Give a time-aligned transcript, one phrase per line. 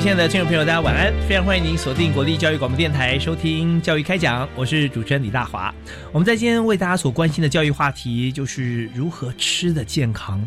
[0.00, 1.12] 位亲爱的听众朋友，大家晚安！
[1.28, 5.74] 非常欢迎您锁定国立教育广播电台收听《教育开讲》，我是主持人李大华。
[6.10, 10.40] 我们在今天为大家所关心的教育话题，就是如何吃的健康。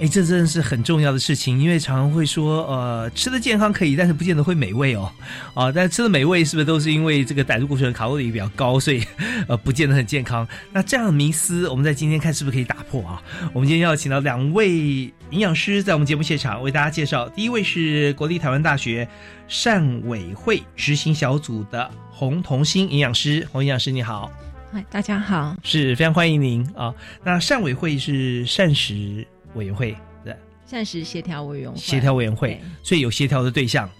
[0.00, 5.12] 哎，这真的是很重要的事情，因为常常会说，呃，吃的健康可以，但是不见得会美味哦。
[5.54, 9.04] 啊，但吃的美味是不是都是因为这个胆固醇卡路里比较高，所以
[9.46, 10.48] 呃不见得很健康？
[10.72, 13.22] 那这样的迷思，我们在今天看是不是可以打破啊？
[13.52, 17.28] 我们今天要请到两位营养师在我们节目现场为大家介绍。
[17.28, 19.08] 第一位是国立台湾大学
[19.46, 24.30] 膳委会执行小组的洪同心营养师，洪营养师你好。
[24.72, 26.92] 嗨，大家好，是非常欢迎您啊。
[27.22, 29.26] 那膳委会是膳食。
[29.54, 30.32] 委员会对，
[30.64, 33.90] 膳食协调委员会，协调委员会，所以有协调的对象，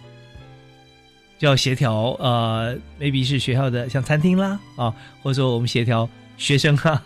[1.38, 6.08] 就要协调呃，maybe 是学校的像餐厅啦啊，或者说我们协调
[6.40, 7.04] 学生啊，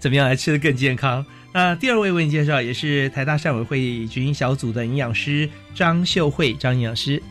[0.00, 1.24] 怎么样来吃的更健康。
[1.52, 7.22] 那第二位为你介绍，也是台大膳委会执行小组的营养师张秀慧张营养师。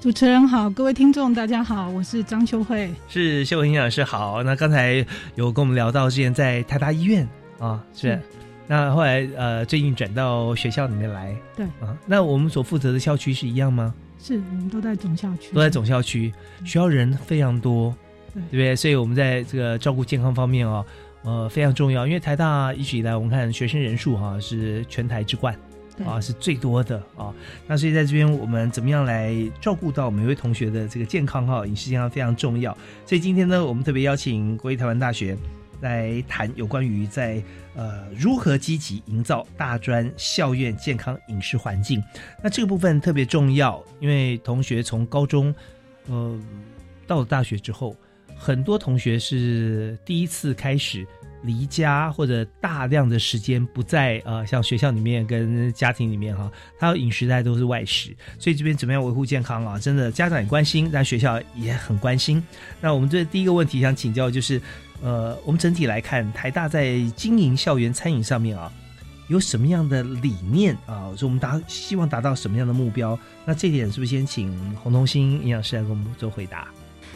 [0.00, 4.42] 主持人好，各位听众大家好，我是张秀慧，是秀慧营养师好。
[4.42, 5.06] 那刚才
[5.36, 7.26] 有跟我们聊到之前在台大医院
[7.60, 8.20] 啊，是。
[8.66, 13.94] 那后来呃，最近转到学校里面来，对啊，那我们所负责的校区是一样吗？
[14.20, 16.32] 是我们都在总校区，都在总校区，
[16.64, 17.94] 学校人非常多，
[18.34, 18.76] 对对不对？
[18.76, 20.84] 所以我们在这个照顾健康方面啊，
[21.22, 22.06] 呃，非常重要。
[22.06, 25.54] 因为台大一直以来，我们看学生人数哈是全台之冠，
[26.06, 27.34] 啊是最多的啊。
[27.66, 31.66] 那所以在这边，我们怎么样来照顾到每位同学的这个健康哈？
[31.66, 32.76] 饮食健康非常重要。
[33.04, 35.36] 所以今天呢，我们特别邀请国立台湾大学。
[35.80, 37.40] 来谈有关于在
[37.76, 42.02] 呃如何积极营造大专校院健康饮食环境，
[42.42, 45.54] 那这个部分特别重要，因为同学从高中
[46.08, 46.36] 呃
[47.06, 47.94] 到了大学之后，
[48.38, 51.06] 很多同学是第一次开始
[51.42, 59.78] 离家或者大量的时间不在呃像学校里面跟家庭里面哈，他饮食大家都是外食，所以这边怎么样维护健康啊？
[59.78, 62.42] 真的家长也关心，但学校也很关心。
[62.80, 64.60] 那我们这第一个问题想请教就是。
[65.00, 68.68] 呃，我们整体来看，台大在经营校园餐饮上面啊，
[69.28, 71.14] 有什么样的理念啊？
[71.16, 73.16] 说我们达希望达到什么样的目标？
[73.44, 76.66] 那这点是不是先请洪同心营养师来给我们做回答？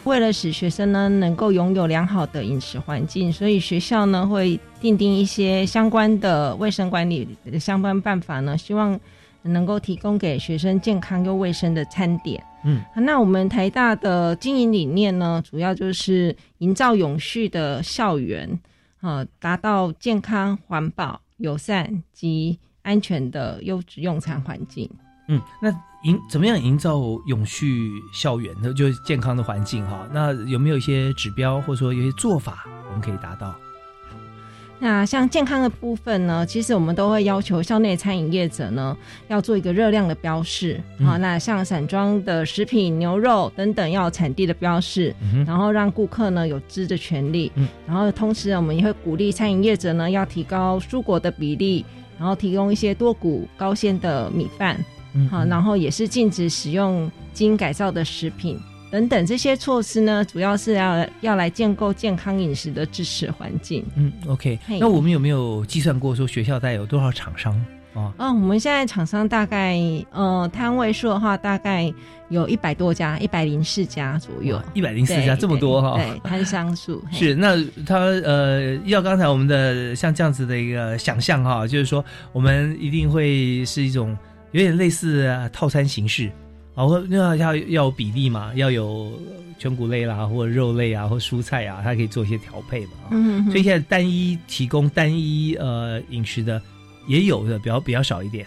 [0.05, 8.99] 为了使学生呢能够拥有良好的饮食环境，所以学校呢会定定一些相关的卫生管理的相关办法呢，希望
[9.43, 12.43] 能够提供给学生健康又卫生的餐点。
[12.65, 18.59] 嗯，那我们台大的经营理念呢，主要就是营造永续的校园，
[19.01, 24.89] 啊，达到健康、环保、友善及安全的优质用餐环境。
[25.27, 25.69] 嗯，那
[26.03, 28.73] 营怎么样营造永续校园呢？
[28.73, 30.07] 就是健康的环境哈。
[30.13, 33.55] 那有没有一些指标，或者说有些做法，我们可以达到？
[34.79, 38.97] 那像健康的部分呢，其实我们都会要求校内餐饮业者呢
[39.29, 41.15] 要做一个热量的标示啊。
[41.15, 45.15] 那像散装的食品、牛肉等等要产地的标示，
[45.47, 47.49] 然后让顾客呢有知的权利。
[47.87, 51.85] 然后同时我们也会鼓励餐饮业者呢要提高蔬果的比例，
[52.19, 54.77] 然后提供一些多谷高纤的米饭。
[55.29, 58.59] 好，然后也是禁止使用基因改造的食品。
[58.91, 63.83] 等等这些措施呢，主要是要要来建构健康饮食的支持环境。
[63.95, 64.59] 嗯，OK。
[64.79, 67.53] 那我们有没有计算过说学校带有多少厂商
[67.95, 68.13] 啊？
[68.17, 69.79] 哦，我们现在厂商大概
[70.11, 71.91] 呃摊位数的话，大概
[72.29, 74.61] 有一百多家，一百零四家左右。
[74.75, 75.97] 一百零四家这么多哈？
[75.97, 77.33] 对，摊商数 是。
[77.33, 77.55] 那
[77.87, 84.15] 他呃，要刚才我们的像这样子的一个想象哈，就是说我们一定会是一种
[84.53, 86.31] 有点类似套餐形式。
[86.75, 89.11] 啊，或要要要有比例嘛，要有
[89.59, 92.93] 全谷类啦，或者肉类啊，或蔬菜啊，它可以做一些调配嘛。
[93.11, 96.59] 嗯，所以现在单一提供单一呃饮食的
[97.07, 98.43] 也有的，比较比较少一点。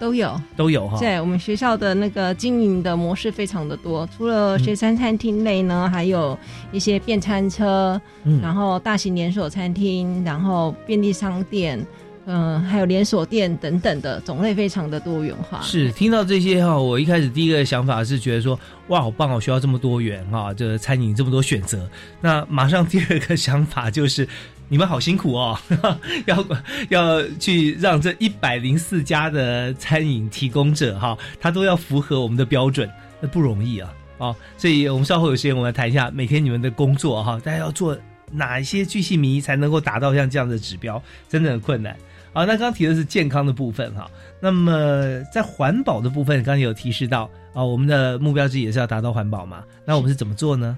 [0.00, 0.40] 都有。
[0.56, 0.98] 都有哈。
[0.98, 6.36] 对，我们学校的那个经营的模式非常的多，除了学生餐厅类呢，还有
[6.72, 11.80] 一些便餐车，嗯然后大型连锁餐厅，然后便利商店，
[12.24, 15.60] 嗯、还有连锁店等等的种类非常的多元化。
[15.60, 18.58] 是听到这些哈，我一开始第一个想法是觉得说，
[18.88, 21.88] 哇，好棒哦，学校这么多元哈，这餐饮这么多选择。
[22.20, 24.28] 那马上第二个想法就是，
[24.68, 25.58] 你们好辛苦哦，
[26.26, 26.46] 要
[26.90, 32.88] 要去让这一百零四家的餐饮提供者哈，他都要符合我们的标准，
[33.20, 33.92] 那不容易啊。
[34.18, 37.98] 哦，所以我们稍后有时间，我们来谈一下每天你们的工作哈，大家要做
[38.30, 41.96] 哪一些巨细靡遗才能够达到像这样的指标，真的很困难。
[42.32, 49.62] 好，那刚刚提的是健康的部分哈，那么在环保的部分，刚刚有提示到啊，我们的目标之一也是要达到环保嘛。
[49.84, 50.76] 那我们是怎么做呢？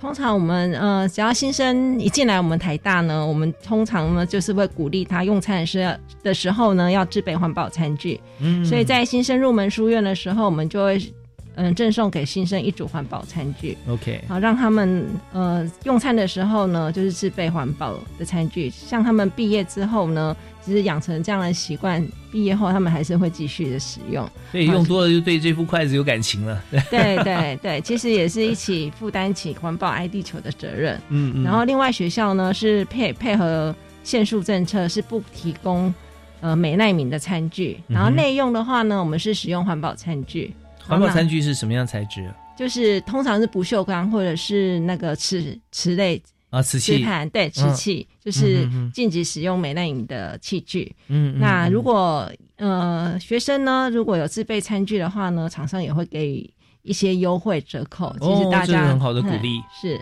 [0.00, 8.20] 通常我们呃，只要新生一进来我们台大呢，我们通常呢就是会鼓励他用餐的时的时候呢，要自备环保餐具。
[8.40, 11.14] 嗯所以在新生入门书院的时候，我们就会
[11.54, 18.68] 嗯赠送给新生一组环保餐具，OK，好让他们呃用餐的时候呢，就是自备环保的餐具。
[18.70, 24.28] 像他们毕业之后呢，其实养成这样的习惯，毕业后他们还是会继续的使用。
[24.50, 26.62] 所以用多了就对这副筷子有感情了。
[26.90, 30.96] 对对对，其实也是一起负担起环保爱地球的责任。
[31.08, 31.44] 嗯嗯。
[31.44, 33.74] 然后另外学校呢是配配合
[34.04, 35.92] 限塑政策，是不提供
[36.40, 37.80] 呃美奈敏的餐具。
[37.88, 40.54] 然后内用的话呢，我们是使用环保餐具。
[40.86, 46.20] 环保餐具具是什么样材质就是通常是不锈钢或者是那个瓷瓷类
[46.52, 46.62] 啊？
[46.62, 50.94] 瓷盘，对瓷器，就是禁止使用美奈敏的器具。
[51.08, 51.34] 嗯。
[51.34, 56.48] 嗯那嗯如果呃学生呢如果有自备餐具的话呢，厂商也会给予
[56.82, 58.14] 一些优惠折扣。
[58.20, 59.98] 其实哦大家、很好的鼓嗯励是，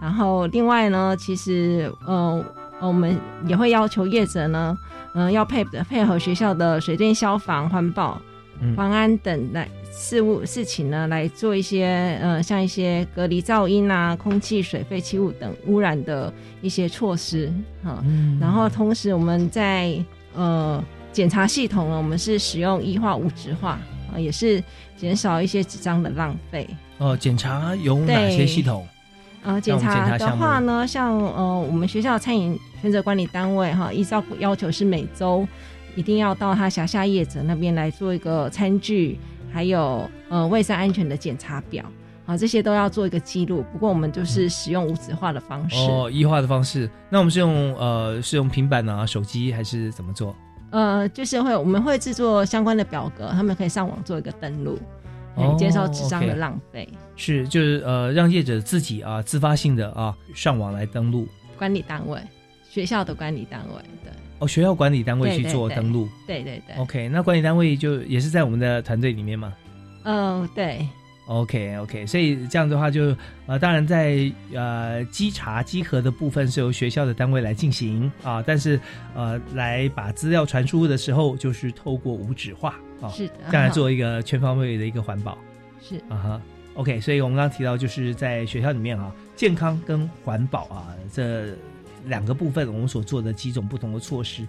[0.00, 2.44] 然后另外呢，其实呃
[2.80, 3.18] 我们
[3.48, 4.76] 也会要求业者呢，
[5.14, 8.20] 嗯、要配配合学校的水电、消防、环保、
[8.60, 17.52] 嗯环安等来事物事情呢，来做一些呃像一些隔离噪音啊、空气、水、废弃物等污染的一些措施
[17.82, 18.02] 哈。
[18.04, 19.96] 嗯然后同时我们在
[20.34, 23.78] 呃检查系统呢，我们是使用一化无纸化
[24.12, 24.62] 啊、也是
[24.96, 26.68] 减少一些纸张的浪费。
[26.98, 28.86] 哦，检查有哪些系统？
[29.42, 35.46] 呃，检检查的话呢，像呃我们学校餐饮权责管理单位哈，依照要求是每周
[35.96, 39.18] 一定要到他辖下业者那边来做一个餐具，
[39.52, 41.84] 还有呃卫生安全的检查表。
[42.26, 43.62] 啊，这些都要做一个记录。
[43.70, 45.76] 不过我们就是使用无纸化的方式。
[45.76, 46.88] 哦，一化的方式。
[47.10, 50.34] 那我们是用呃是用平板啊、手机还是怎么做？
[50.70, 54.78] 呃，就是会我们会制作相关的表格，他们可以上网做一个登录，
[55.58, 56.88] 减少纸张的浪费。
[57.14, 61.28] 是就是呃让业者自己啊自发性的啊上网来登录。
[61.58, 62.18] 管理单位，
[62.70, 64.10] 学校的管理单位，对
[64.44, 66.08] 哦，学校管理单位去做登录。
[66.26, 69.52] 对对对，OK，那管理单位就也是在我们的团队里面吗
[70.04, 70.86] 嗯、对
[71.26, 78.78] ，？OK OK，所以这样的话就呃，当然在呃稽查稽核的部分是由学校的单位来进行啊，但是
[79.14, 85.38] 呃来把资料传输的时候，就是透过无纸化啊，是的，这样来做一个全方位的一个环保
[85.80, 86.42] 是啊哈。
[86.74, 91.54] OK，所以我们刚刚提到就是在学校里面啊，健康跟环保啊这
[92.06, 94.46] 两个部分，我们所做的几种不同的措施。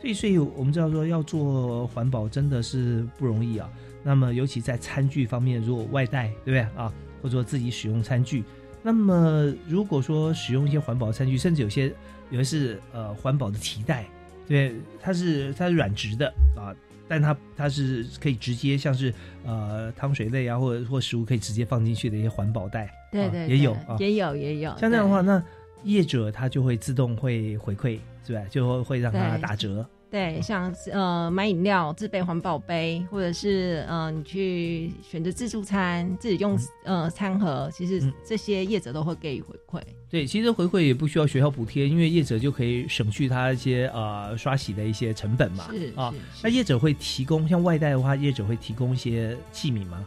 [0.00, 3.68] 所以，所以我们知道说要做环保真的是不容易啊。
[4.04, 6.92] 那么，尤其在餐具方面，如果外带，对不对啊？
[7.20, 8.44] 或者说自己使用餐具，
[8.80, 11.92] 那么如果说使用一些环保餐具，甚至有些
[12.30, 14.06] 有些是呃环保的提袋，
[14.46, 16.72] 对，它是它是软质的啊，
[17.08, 19.12] 但它它是可以直接像是
[19.44, 24.70] 呃汤水类啊，或者或食物可以直接放进去的一些环保袋，啊对对也有啊，也有也有。
[24.78, 25.42] 像这样的话，那
[25.84, 28.40] 业者他就会自动会回馈，是吧？
[28.50, 29.86] 就会会让他打折。
[30.10, 39.82] 对，像呃买饮料自备环保杯，或者是呃你去选择自助餐，自己用、呃餐盒，其实嗯这些业者都会给予回馈。
[40.08, 45.68] 对，其实回馈也不需要学校补贴，因为业者就可以省去他一些呃刷洗的一些成本嘛。
[45.70, 50.02] 是啊，是那业者会提供像外带的话，业者会提供一些器皿吗？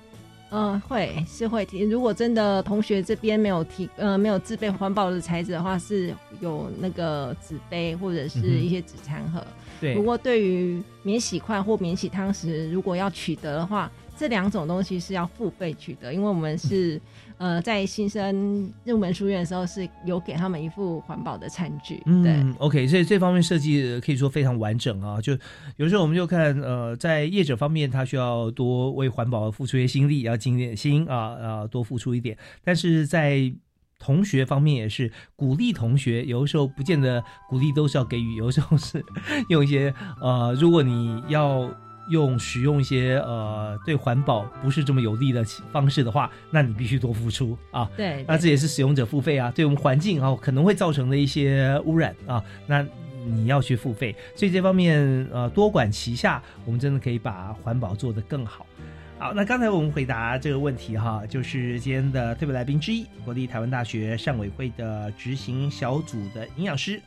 [0.51, 1.79] 嗯、会是会提。
[1.83, 9.41] 如果真的同学这边没有提呃没有自备环保的材质的话，是有那个纸杯或者是一些纸餐盒。
[9.79, 17.01] 对不，过对于免洗筷或免洗汤匙，如果要取得的话，这两种东西是要付费取得，因为我们是、
[17.41, 22.33] 呃在新生入门书院的时候是有给他们一副环保的餐具，对。
[22.33, 25.19] 嗯，OK，所以这方面设计呃可以说非常完整啊。
[25.19, 25.35] 就
[25.77, 32.37] 有时候我们就看，呃，在业者方面，他需要多为环保付出一些心力，要尽点心啊啊，多付出一点。
[32.63, 33.51] 但是在
[33.97, 39.03] 同学方面也是鼓励同学，有的时候不见得鼓励都是要给予，有的时候是
[39.49, 41.69] 用一些呃，如果你要
[42.09, 47.89] 用使用一些呃对环保不是这么有利的方式的话，那你必须多付出啊。
[47.95, 52.85] 对，那这也是使用者付费啊，对我们环境啊可能会造成的一些污染啊，那
[53.25, 54.15] 你要去付费。
[54.35, 58.65] 所以这方面呃多管齐下，我们真的可以把环保做得更好。
[59.19, 66.99] 好，那刚才我们回答这个问题哈，就是今天的特别来宾之一，国立台湾大学善委会的执行小组的营养师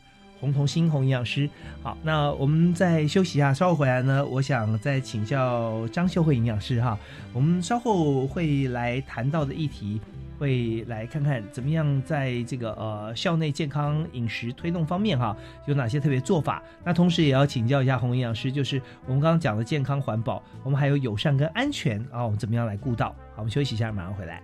[0.45, 1.49] 红同新红营养师。
[1.83, 6.99] 好，那我们再休息一下，稍后回来呢，我想再请教张秀慧营养师哈，
[7.33, 10.01] 我们稍后会来谈到的议题。
[10.37, 15.35] 会来看看怎么样在这个呃校内健康饮食推动方面哈
[15.65, 16.61] 有哪些特别做法？
[16.83, 23.11] 那同时也要请教一下红营养师，就是我们刚刚讲的健康环保，我们还有友善跟安全啊，我们怎么样来顾到？
[23.37, 24.43] 好，我们休息一下，马上回来。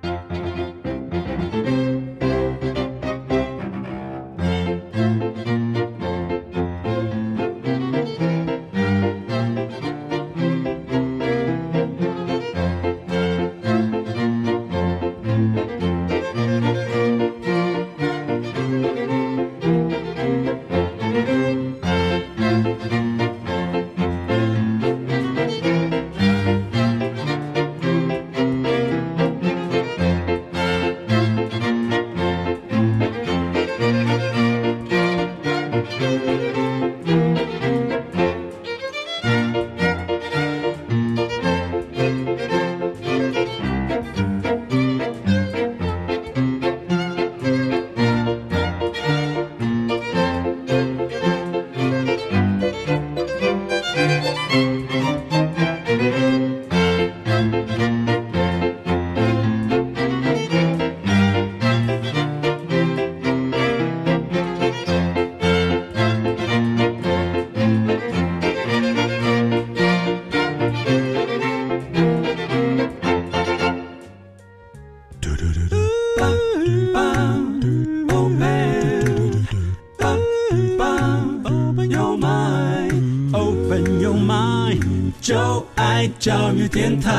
[86.18, 87.12] 教育电台。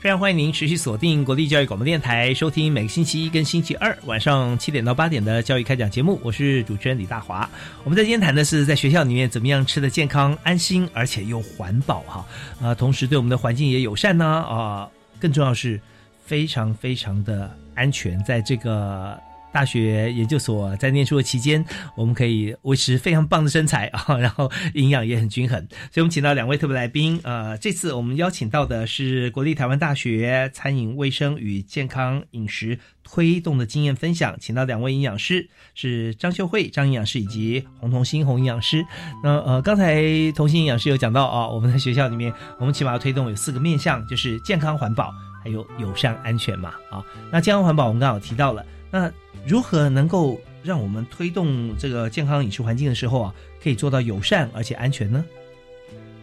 [0.00, 6.20] 非常欢迎您持续锁定国立教育广播电台，收听每个星期一跟星期二晚上七点到八点的教育开讲节目。
[6.22, 7.48] 我是主持人李大华。
[7.82, 12.24] 我们在今天谈的是在学校里面怎么样吃的健康、安心，而且又环保哈
[12.62, 15.80] 啊，同时对我们的环境也友善呢啊，更重要是
[16.24, 19.18] 非常非常的安全，在这个。
[19.52, 21.64] 大学研究所在念书的期间，
[21.96, 25.58] 我们可以维持非常棒的身材啊， 然后营养也很均衡。
[25.90, 27.18] 所以，我们请到两位特别来宾。
[27.22, 38.84] 呃，这次我们邀请到的是国立台湾大学餐饮卫生与健康饮食推动的经验分享，请到两位营养师，是张秀慧张营养师以及洪同新洪营养师。
[39.24, 47.02] 那呃，刚才同心营养师有讲到啊，我们在学校里面，我们起码要推动有四个面向，就是健康环保，还有友善安全嘛啊。
[47.32, 49.10] 那健康环保我们刚好提到了，那。
[49.46, 55.24] 如何能够让我们推动这个健康饮食环境的时候啊，可以做到友善而且安全呢？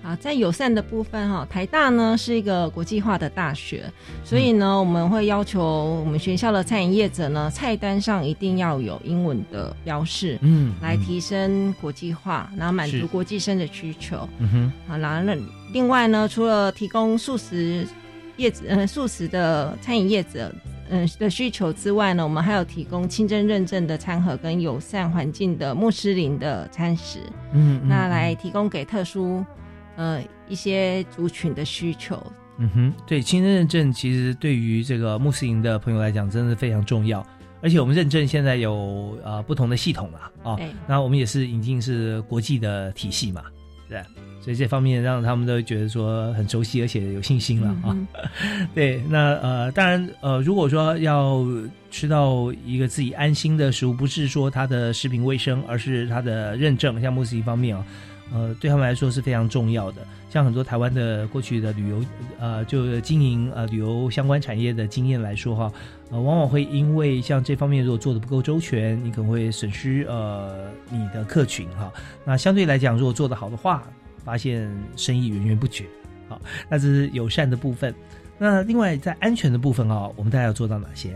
[0.02, 3.90] 好，在友善的部分哈，台大呢是一个国际化的大学，
[4.26, 14.28] 所以呢，我们会要求我们学校的餐饮业者呢，菜单上一定要有英文的标示，嗯，来提升国际化，然后满足国际生的需求。
[14.40, 15.38] 嗯哼，好，然后那
[15.72, 17.88] 另外呢，除了提供素食
[18.38, 20.54] 业子，呃，素食的餐饮业者。
[20.90, 27.20] 嗯的需求之外呢，我们还有提供清真认证的餐盒跟友善环境的穆斯林的餐食，
[27.54, 29.44] 嗯，那来提供给特殊
[29.96, 32.22] 呃一些族群的需求。
[32.58, 37.26] 嗯哼，对，清真认证其实对于这个穆斯林的朋友来讲，真的非常重要。
[37.62, 43.46] 而且我们认证现在有呃不同的系统了啊，那我们也是引进是国际的体系嘛，
[43.94, 44.02] 对。
[44.42, 47.96] 所以这方面让他们都觉得说很熟悉，而且有信心了啊。
[48.76, 51.46] 对，那呃，当然呃，如果说要
[51.90, 57.86] 吃到一个自己安心的食物，不是说它的食品卫生，而是它的认证，像穆斯林方面啊，
[58.34, 60.06] 呃，对他们来说是非常重要的。
[60.34, 62.04] 像很多台湾的过去的旅游
[62.40, 65.72] 呃，就经营呃旅游相关产业的经验来说哈，
[66.10, 71.94] 呃，往往会因为像这方面如果做的不够周全，你可能会损失呃你的客群哈。
[72.26, 73.84] 那相对来讲，如果做得好的话，
[74.26, 75.86] 发现生意源源不绝，
[76.28, 77.94] 好，那这是友善的部分。
[78.40, 81.16] 那另外在安全的部分啊，我们大概要做到哪些？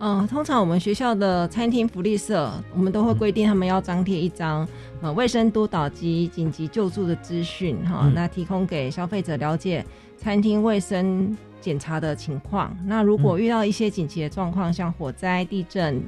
[0.00, 4.66] 嗯，通常我们学校的餐厅福利社，我们都会规定他们要张贴一张
[5.00, 9.84] 呃卫生督导及紧急救助的资讯哈，那提供给消费者了解
[10.16, 12.76] 餐厅卫生检查的情况。
[12.84, 16.00] 那如果遇到一些紧急的状况，像火灾、地震、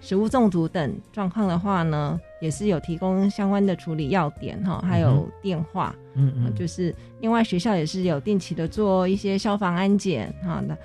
[0.00, 2.18] 食物中毒等状况的话呢？
[2.40, 10.78] 也是有提供相关的处理要点哈，还有电话，嗯嗯，就是另外学校也是有定期的做一些消防安检哈那，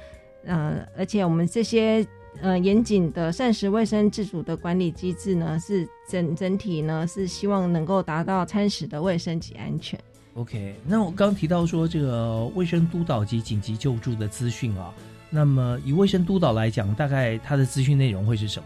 [0.45, 2.03] 呃，而且我们这些
[2.41, 9.99] 呃严谨的膳食卫生自主的管理机制呢，是整整体呢是希望能够达到餐食的卫生及安全。
[10.35, 14.91] OK，那我刚提到说这个卫生督导及紧急救助的资讯啊，
[15.29, 18.65] 那么以卫生督导来讲，大概它的资讯内容会是什么？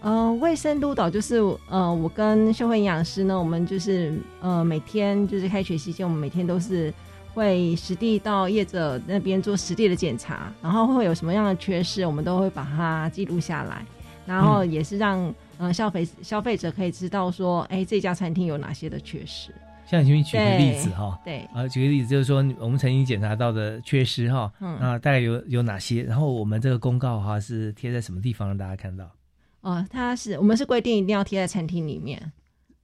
[0.00, 1.36] 呃，卫生督导就是
[1.68, 6.92] 呃，我跟社会营养师呢，我们就是呃，每天就是开学期间，我们每天都是
[7.36, 13.84] 会实地到业者那边做实地的检查，然后会有什么样的缺失，我们都会把它记录下来，
[14.24, 19.54] 然后也是让呃消费消费者可以知道说，哎，这家餐厅有哪些的缺失。
[19.84, 26.02] 像你前面举个例子哈，对，啊，举个例子就是说我们曾经检查到的缺失哈，嗯那大概有有哪些？
[26.04, 29.08] 然后我们这个公告哈是贴在什么地方让大家看到？
[29.60, 32.32] 哦，它是我们是规定一定要贴在餐厅里面，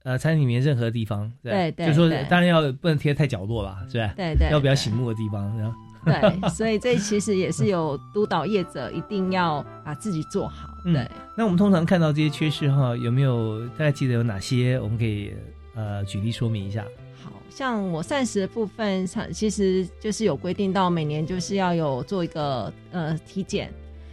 [0.03, 4.13] 呃，餐厅里面任何地方，对对就说当然要不能贴太角落啦，是吧？
[4.15, 10.69] 对对，对要比较醒目的地方，然后 对，所以这其实也是有督导业者一定要把自己做好。
[10.85, 14.77] 嗯对，那我们通常看到这些缺失哈，有没有大概记得有哪些？
[14.79, 15.33] 我们可以
[15.75, 16.83] 呃举例说明一下。
[17.23, 23.69] 好像我膳食的部分上，其实就是有规定到每年就是要有做一个呃体检。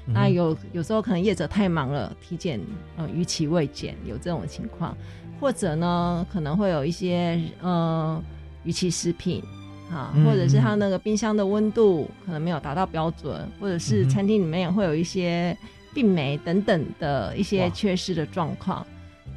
[0.06, 2.58] 嗯那有有时候可能业者太忙了，体检
[2.96, 4.96] 呃逾期未检，有这种情况，
[5.40, 8.22] 或者呢可能会有一些呃
[8.64, 9.42] 逾期食品
[9.90, 15.56] 啊，嗯或者是它那个冰箱的温度可能没有达到标准，或者是餐厅里面也会有一些
[15.94, 18.86] 病媒等等的一些缺失的状况。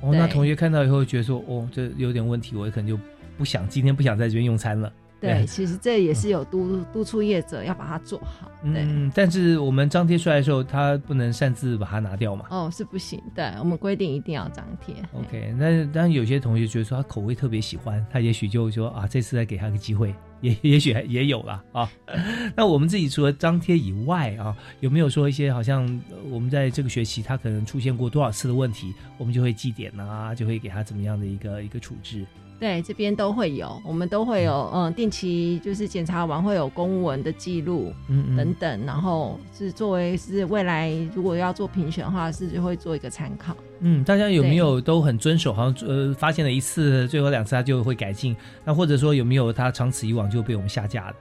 [0.02, 3.00] 哦，那同学看到以后觉得说，哦，这有点问题，我可能就
[3.38, 4.92] 不想今天不想在这边用餐了。
[5.24, 8.52] 对对，其实这也是有督督促业者要把它做好。
[8.62, 8.84] 对。
[8.84, 12.46] 嗯，但是我们张贴出来的时候，他不能擅自把它拿掉嘛。
[12.50, 14.94] 哦，是不行，对我们规定一定要张贴。
[15.14, 21.90] OK，那当然有些同学觉得说他口味特别喜欢，他也许就说啊，这次再给他个机会，也也许也有了啊。
[22.56, 32.26] 那我们自己除了张贴以外啊，有没有说一些好像呃我们在这个学期他可能出现过多少次的问题，我们就会记点啊，就会给他怎么样的一个一个处置？
[32.64, 43.54] 对，这边都会有，我们都会有，嗯，定期就是检查完会有公文的记录嗯嗯等等，然后是作为是未来如果要做评选的话，是就会做一个参考。
[43.82, 45.52] 嗯，大家有没有都很遵守？
[45.52, 48.34] 好像呃发现了一次，最后两次他就会改进。
[48.64, 51.16] 那或者说有没有他长此以往就被我们下架的？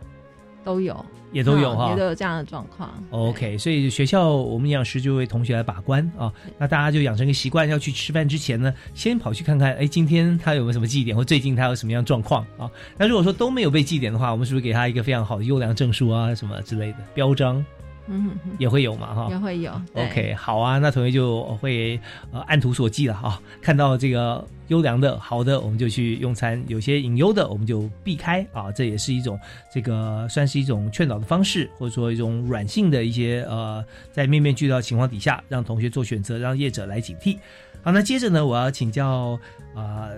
[0.64, 2.90] 都有，也都有嗯哈也都有这样的状况。
[3.10, 6.32] OK，所以学校我们营养师就为同学来把关啊。
[6.58, 12.70] 那大家就养成个习惯，要去吃饭之前呢，先跑去看看，哎，今天他有没有什么记点，或最近他有什么样状况啊？
[12.96, 17.64] 那如果说都没有被记点的话，我们是不是给他一个非常好的优良证书啊，什么之类的标章
[18.08, 19.14] 嗯也会有嘛？
[19.14, 19.72] 哈也会有。
[19.94, 21.98] OK，好啊，那同学就会
[22.32, 28.72] 呃按图索骥了啊，看到这个优良的好的，我们就去用餐；有些隐忧的，我们就避开啊。
[28.72, 29.38] 这也是一种
[29.72, 37.38] 这个算是一种劝导的方式，或者说一种软性的一些呃，在面面俱到的情况底下，让同学做选择，让业者来警惕。
[37.82, 39.38] 好，那接着呢，我要请教
[39.74, 40.08] 啊。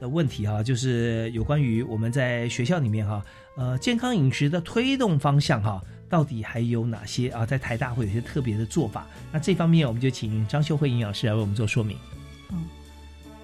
[0.00, 3.22] 的问题哈、就是有关于我们在学校里面哈、
[3.54, 5.78] 呃，健康饮食的推动方向哈、
[6.10, 7.46] 到底还有哪些啊？
[7.46, 9.06] 在台大会有一些特别的做法。
[9.32, 11.96] 那这方面我们就请张秀慧营养师来为我们做说明。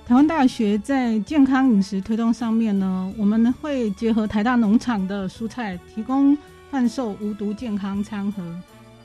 [0.05, 6.37] 台湾大学在健康饮食推动上面呢，我们会结合台大农场的蔬菜，提供
[6.71, 8.43] 贩售无毒健康餐盒。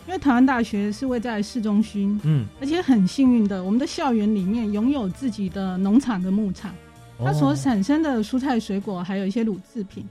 [0.08, 6.74] 因为台湾大学是位在市中心，嗯，而且很幸运的，我们的校园里面拥有自己的农场的牧场，
[7.18, 10.04] 它所哦产生的蔬菜水果，还有一些乳制品，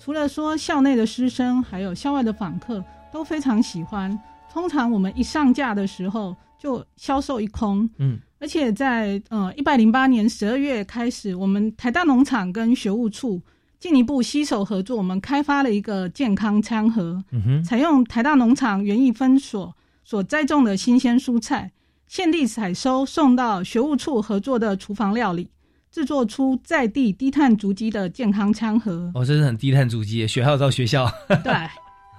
[0.00, 4.18] 除了说校内的师生，还有校外的访客都非常喜欢。
[4.52, 13.42] 通常我们一上架的时候就销售一空，嗯，而且在呃一百零八年十二月开始，我们台大农场跟学务处
[13.78, 21.72] 进一步携手合作，我们开发了一个健康餐盒，嗯哼，采用台大农场园艺分所所栽种的新鲜蔬菜，
[22.08, 25.50] 现地采收送到学务处合作的厨房料理，
[25.90, 29.12] 制作出在地低碳足迹的健康餐盒。
[29.14, 31.06] 哦，这是很低碳足迹，学校到学校，
[31.44, 31.52] 对，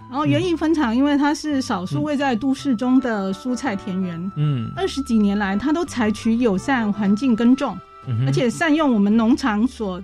[0.10, 4.72] 然后园艺分厂，因为它是少数位在都市中的蔬菜田园，嗯。
[4.76, 10.02] 二十几年来，它都采取友善环境耕种，嗯，而且善用我们农场所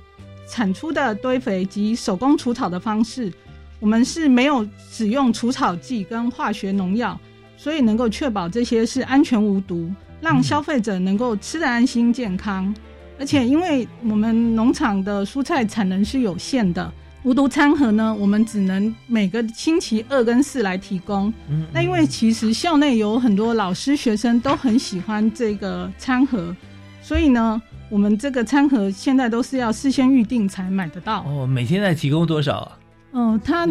[0.48, 3.32] 产出的堆肥及手工除草的方式，
[3.80, 7.18] 我们是没有使用除草剂跟化学农药，
[7.56, 9.90] 所以能够确保这些是安全无毒，
[10.20, 12.76] 让消费者能够吃得安心健康。
[13.18, 16.92] 而且，因为我们农场的蔬菜产能是有限的，
[17.24, 21.34] 无毒餐盒呢，我们只能每个星期二跟四来提供。
[21.50, 26.54] 嗯，那因为其实校内有很多老师、学生都很喜欢这个餐盒，
[27.02, 31.24] 所以呢，我们这个餐盒现在都是要事先预定才买得到。
[31.24, 32.80] 哦，每天在提供多少啊？
[33.14, 33.68] 嗯，它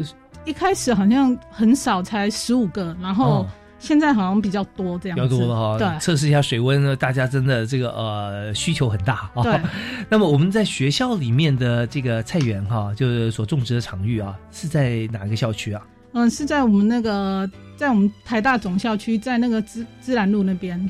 [0.47, 3.47] 一开始好像很少，才十五个，然后
[3.83, 5.17] 现在好像比较多这样。
[5.17, 5.77] 比较多了哈。
[5.77, 9.43] 对，测试一下水温呢，大家真的这个呃需求很大啊。
[9.43, 9.61] 对。
[10.09, 15.83] 那么我们在学校里面的这个菜园哈，就是所种植的场域啊，是在哪个校区啊？
[16.13, 20.89] 嗯，是在我们那个，在我们台大总校区，在那个芝芝兰路那边。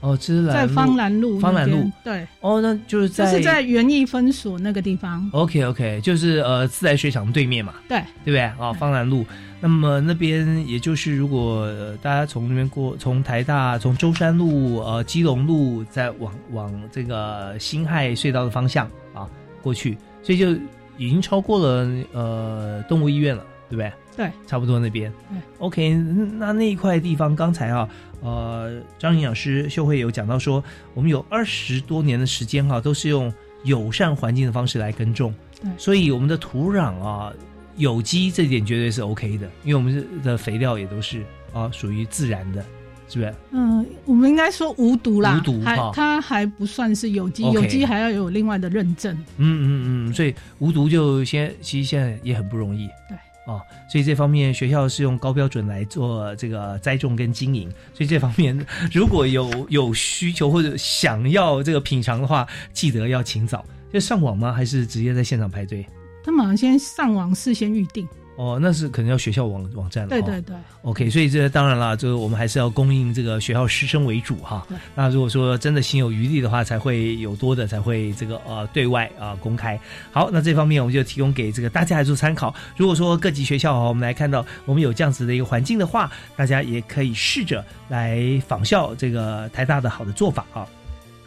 [0.00, 2.26] 哦，芝兰在芳兰路，芳兰路对。
[2.40, 5.28] 哦，那就是在就是在园艺分所那个地方。
[5.32, 7.74] OK OK，就是呃自来水厂对面嘛。
[7.88, 8.40] 对，对不对？
[8.40, 9.24] 啊，芳兰路。
[9.60, 11.68] 那么那边也就是如果
[12.00, 19.28] 大家从那边过，从台大从舟山路呃基隆路再往往这个辛亥隧道的方向啊
[19.60, 20.52] 过去，所以就
[20.96, 23.92] 已经超过了呃动物医院了，对不对？
[24.16, 25.12] 对，差不多那边。
[25.28, 25.94] 对 OK，
[26.38, 27.88] 那那一块地方，刚才啊，
[28.20, 30.62] 呃，张营养师秀慧有讲到说，
[30.94, 33.32] 我们有二十多年的时间哈，都是用
[33.64, 37.32] 友善环境的方式来耕种，对，所以我们的土壤啊，
[37.76, 42.64] 有机这点绝对是 OK 的，因为我们的肥料也都是啊，属于自然的，
[43.08, 43.34] 是不是？
[43.52, 49.14] 嗯，我们应该说无毒啦，无毒还它还不算是有机，有机还要有另外的认证。
[49.36, 52.88] 嗯嗯嗯，所以无毒就先其实现在也很不容易。
[53.08, 53.16] 对。
[53.48, 58.54] 哦，所以这方面学校是用高标准来做这个栽种跟经营，所以这方面
[58.92, 64.52] 如果有有需求或者想要这个品尝的话，记得要请早，就上网吗？
[64.52, 65.86] 还是直接在现场排队？
[66.22, 68.06] 他们先上网事先预定。
[68.38, 70.10] 哦，那是可能要学校网网站了。
[70.10, 70.54] 对对对。
[70.82, 74.64] OK，所以这当然了，就是我们还是要供应这个学校师生为主哈。
[74.94, 79.76] 那如果说真的心有余力的话，才会有多的才会这个呃对外啊公开。
[80.12, 82.54] 好，那这方面我们就提供给这个大家来做参考。
[82.76, 90.64] 如果说各级学校哈，我们来看到我们有这样子的一个环境的话，大家也可以试着来仿效这个台大的好的做法啊。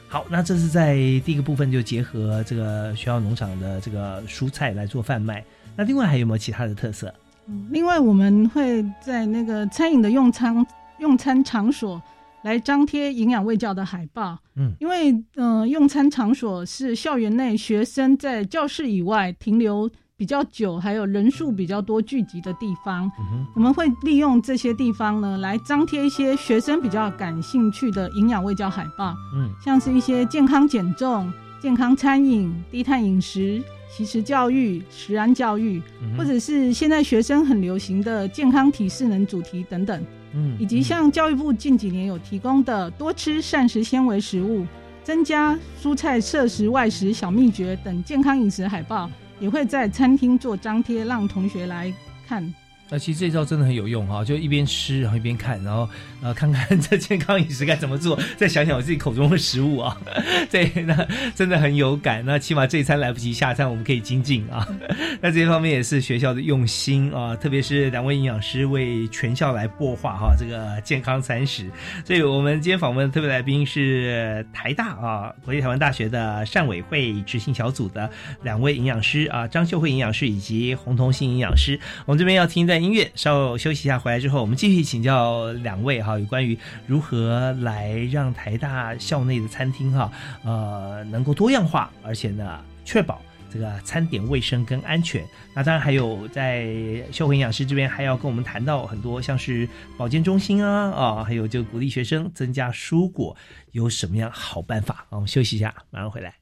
[0.08, 0.96] 好，那这是在
[1.26, 5.44] 第一个部分就结合这个学校农场的这个蔬菜来做贩卖。
[5.76, 7.14] 那另外还有没有其他的特色？
[7.48, 10.66] 嗯，另外我们会在那个餐饮的用餐
[11.00, 12.02] 用餐场所
[12.44, 14.38] 来张贴营养卫教的海报。
[14.56, 23.12] 嗯，因为嗯，用餐场所是校园内学生在教室以外停留比较久，还有人数比较多聚集的地方。
[23.20, 29.16] 嗯我们会利用这些地方呢，来张贴一些学生比较感兴趣的营养卫教海报。
[29.34, 33.64] 嗯，像是一些健康减重、健康餐饮、低碳饮食。
[33.96, 35.82] 其实教育、食安教育，
[36.18, 44.66] 或者是现在学生很流行的健康体适能主题等等，嗯，以及像教育部近几年有提供的多吃膳食纤维食物、
[45.04, 51.94] 增加蔬菜摄食外食小秘诀等健康饮食海报，也会在餐厅做张贴，让同学来
[52.26, 52.54] 看。
[52.92, 55.90] 那其实这招真的很有用哈，就一边吃，然后一边看，然后
[56.22, 59.98] 呃看看 这健康饮食该怎么做，再想想我自己口中的食物啊，
[60.52, 62.22] 对，那真的很有感。
[62.26, 64.68] 那起码这一餐来不及，下餐我们可以精进啊。
[65.22, 71.72] 那这方面也是学校的用心啊，特别是两位营养师为全校来擘画哈这个健康餐食。
[72.06, 78.10] 所以我们今天访问的特别来宾是台大啊国际台湾大学的膳委会执行小组的
[78.44, 81.80] 两位营养师啊张秀慧营养师以及洪同信营养师。
[82.06, 82.81] 我们这边要听一段。
[82.82, 90.12] 音乐，稍后休息一下，回来之后我们继续请教两位哈，有关于如何来让台大校内的餐厅哈，
[90.44, 95.24] 呃，能够多样化，而且呢，确保这个餐点卫生跟安全。
[95.54, 96.66] 那当然还有在
[97.12, 99.68] 秀慧营养师这边还要跟我们谈到很多，像是
[99.98, 103.36] 保健中心啊啊，还有就鼓励学生增加蔬果，
[103.72, 105.12] 有什么样好办法啊？
[105.12, 106.34] 我们休息一下，马上回来。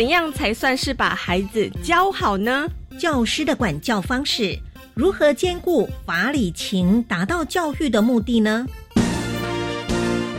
[0.00, 2.66] 怎样才算是把孩子教好呢？
[2.98, 4.58] 教师的管教方式
[4.94, 8.66] 如何兼顾法理情，达到教育的目的呢？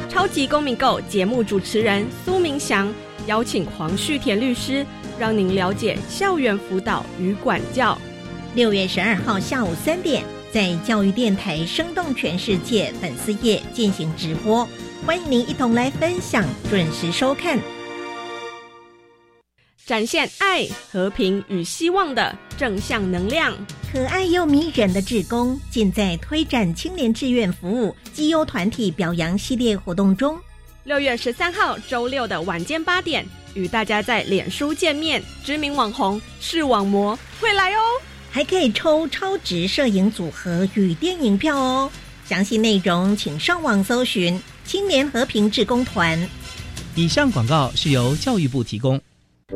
[0.09, 2.91] 超级公民购节目主持人苏明祥
[3.27, 4.83] 邀请黄旭田律师，
[5.19, 7.95] 让您了解校园辅导与管教。
[8.55, 14.67] 六月十二号下午三点，在教育电台“生动全世界”粉丝页进行直播，
[15.05, 17.59] 欢迎您一同来分享，准时收看。
[19.85, 23.53] 展现爱、和平与希望的正向能量，
[23.91, 30.39] 可爱又迷人的志工，尽在推展青年志愿服务绩优团体表扬系列活动中。
[30.83, 37.81] 六月十三号周六的晚间八点，与大家在脸书见面，知名网红视网膜会来哦，
[38.29, 41.91] 还可以抽超值摄影组合与电影票哦。
[42.25, 46.29] 详细内容请上网搜寻青年和平志工团。
[46.95, 49.01] 以上广告是由教育部提供。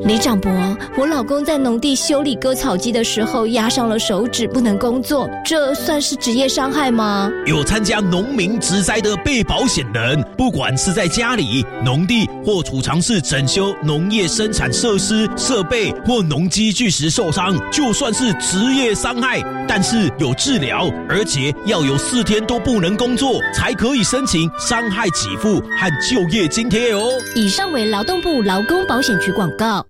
[0.04, 0.52] 李长博，
[0.98, 7.32] 我老公在农地修理割草机的时候压伤了手指，不能工作，这算是职业伤害吗？
[7.46, 27.02] 有参加农民植灾的被保险人，不管是在家里、农地或储藏室整修农业生产设施设备或农机具时受伤，就算是职业伤害，但是有治疗，而且要有四天都不能工作，才可以申请伤害给付和就业津贴哦。
[27.36, 29.85] 以上为劳动部劳工保险局广告。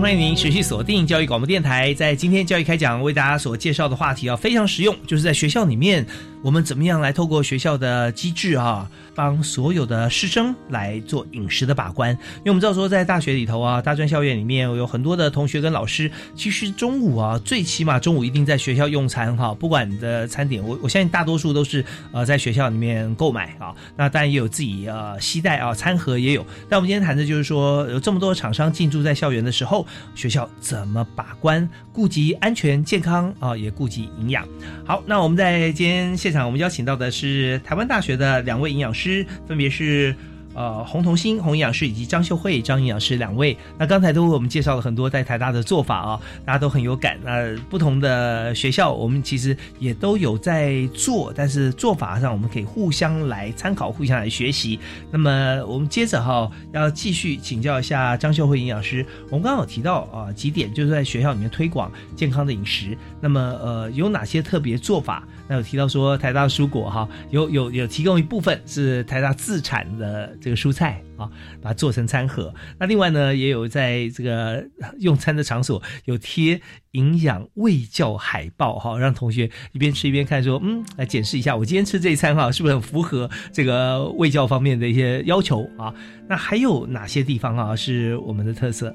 [0.00, 6.06] 欢迎您持续锁定教育广播电台，在今天教育开讲为大家所介绍的话题啊，非常实用，就是在学校里面。
[6.42, 12.12] 我们怎么样来透过学校的机制啊，帮所有的师生来做饮食的把关？
[12.12, 19.52] 因为我们知道说，在大学里头啊，大专校园里面有很多的同学跟老师，其实中午啊，最起码中午一定在学校用餐哈。
[19.52, 23.74] 不管你的餐点，我我相信大多数都是呃在学校里面购买啊。
[23.94, 26.46] 那当然也有自己呃携带啊，餐盒也有。
[26.70, 34.48] 但我们今天谈的就是说，有这么多厂商进驻在校园的时候，学校怎么把关，顾及安全健康啊，也顾及营养。
[34.86, 40.14] 好，那我们在今天现场，我们邀请到的是台湾大学的两位营养师，分别是。
[40.52, 47.16] 呃，洪同心洪营养师以及张秀慧张营养师两位，那刚才都为我们介绍了很多在台大的做法啊，大家都很有感。
[47.22, 54.80] 那不同的学校，我们其实也都有在做，但是做法上我们可以互相来参考，互相来学习。
[55.12, 59.06] 那么我们接着哈，要继续请教一下张秀慧营养师。
[59.30, 62.98] 我们刚刚有提到啊几点，就是在学校里面推广健康的饮食。
[63.20, 65.22] 那么呃，有哪些特别做法？
[65.46, 70.36] 那有提到说台大蔬果哈，有有有提供一部分是台大自产的。
[70.40, 72.52] 这个蔬菜啊，把它做成餐盒。
[72.78, 74.64] 那另外呢，也有在这个
[74.98, 76.60] 用餐的场所有贴
[76.92, 85.94] 营养卫教海报哈，让同学一边吃一边看，说嗯，来检视一下我今天吃这一餐哈，是不是很符合这个卫教方面的一些要求啊？
[86.26, 88.94] 那还有哪些地方啊是我们的特色？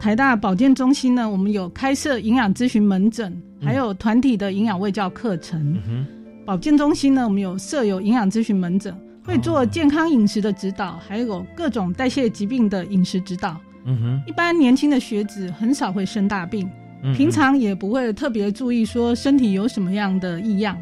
[0.00, 6.06] 台大保健中心呢，我们有开设营养咨询门诊，还有团体的营养卫教课程。
[6.46, 8.96] 保健中心呢，我们有设有营养咨询门诊。
[9.28, 13.60] 会做健康饮食的指导，还有各种代谢疾病的饮食指导。
[13.84, 16.66] 嗯哼，一般年轻的学子很少会生大病，
[17.14, 20.78] 平常也不会特别注意说身体有什么样的异样。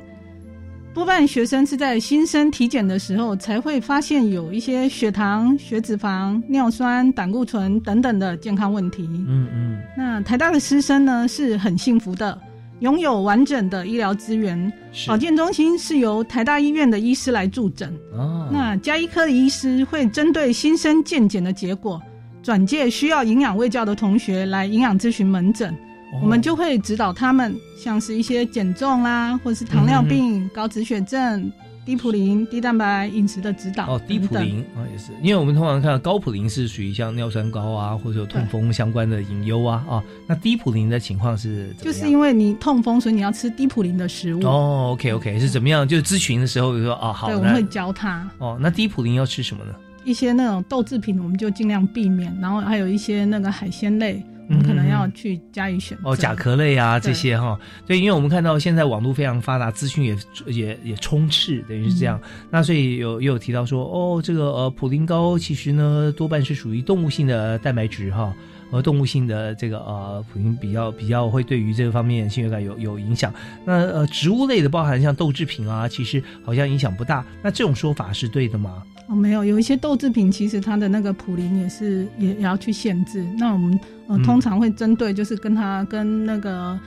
[0.95, 9.03] 多半学生是在新生体检的时候才会发现有一些血糖、血脂肪、尿酸、胆固醇等等的健康问题。
[9.27, 12.41] 嗯嗯，那台大的师生呢是很幸福的。
[12.81, 14.71] 拥有完整的医疗资源，
[15.07, 17.91] 保健中心是由台大医院的医师来助诊。
[18.13, 22.01] 哦，那加医科的医师会针对新生健检的结果，
[22.43, 25.75] 转介需要营养卫教的同学来营养咨询门诊，
[26.23, 31.51] 我们就会指导他们，像是一些减重啦，或是糖尿病、高脂血症。
[31.87, 41.73] 低普林、低蛋白饮食的指导哦，低普林啊也是，因为我们通常看到高普林是属于像尿酸高啊，或者有痛风相关的隐忧啊啊，那低普林的情况是？
[41.81, 44.91] 就是因为你痛风，所以你要吃低普林的食物哦。
[44.95, 45.87] OK OK，是怎么样？
[45.87, 48.59] 就是咨询的时候就说哦好，对，我们会教他哦。
[48.61, 49.73] 那低普林要吃什么呢？
[50.05, 52.37] 一些那种豆制品，我们就尽量避免。
[52.41, 56.11] 然后还有一些那个海鲜类，我们可能要去加以选择。
[56.11, 62.21] 哦，甲壳类啊这些哈，对，因为我们看到现在网络非常发达，资讯也也也充斥，等于是这样。
[62.51, 68.35] 那所以有也有提到说，哦，这个呃普林高其实呢多半是属于动物性的蛋白质哈。
[68.71, 73.33] 和动物性的这个呃，普林比较比较会对于这个方面性感有有影响。
[73.65, 77.25] 那呃，植物类的包含像豆制品啊，其实好像影响不大。
[77.43, 78.83] 那这种说法是对的吗？
[79.09, 83.25] 哦，没有，有一些豆制品其实它的那个普林也是也也要去限制。
[83.39, 86.79] 那我们呃通常会针对就是跟它跟那个。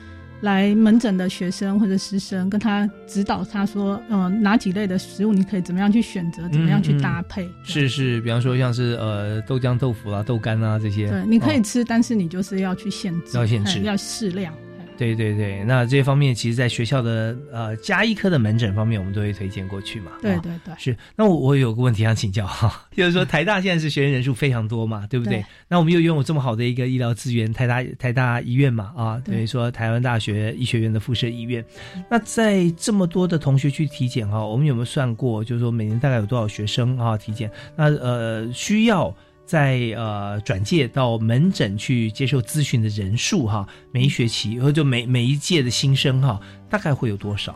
[0.41, 7.49] 来门诊的学生或者师生，跟他指导他说，嗯，哪几类的食物你可以怎么样去选择，怎么样去搭配？
[7.63, 14.53] 是是，比方说像是呃豆浆豆腐啊、豆干啊这些，对，你可以吃，但是你就是要去限制，要限制，要适量。
[14.99, 20.11] 对对对，那这些方面，其实，在学校的呃加医科的门诊方面，我们都会推荐过去嘛。
[20.21, 20.97] 对对对，是。
[21.15, 25.41] 那我我有个问题想请教哈， 就是说台大现在是学生人数非常多嘛，对不对？
[25.69, 31.63] 那我们又拥有这么好的一个医疗资源，台大台大医院嘛，啊，等于说台湾大学医学院的附设医院。
[32.09, 37.49] 那在这么多的同学去体检哈，我们有没有算过，就是说每年大概有多少学生啊体检？
[37.77, 39.15] 那呃需要。
[39.49, 47.55] 在呃转介到门诊去接受咨询的人数哈，每一学期然后就每每一届的新生哈，大概会有多少？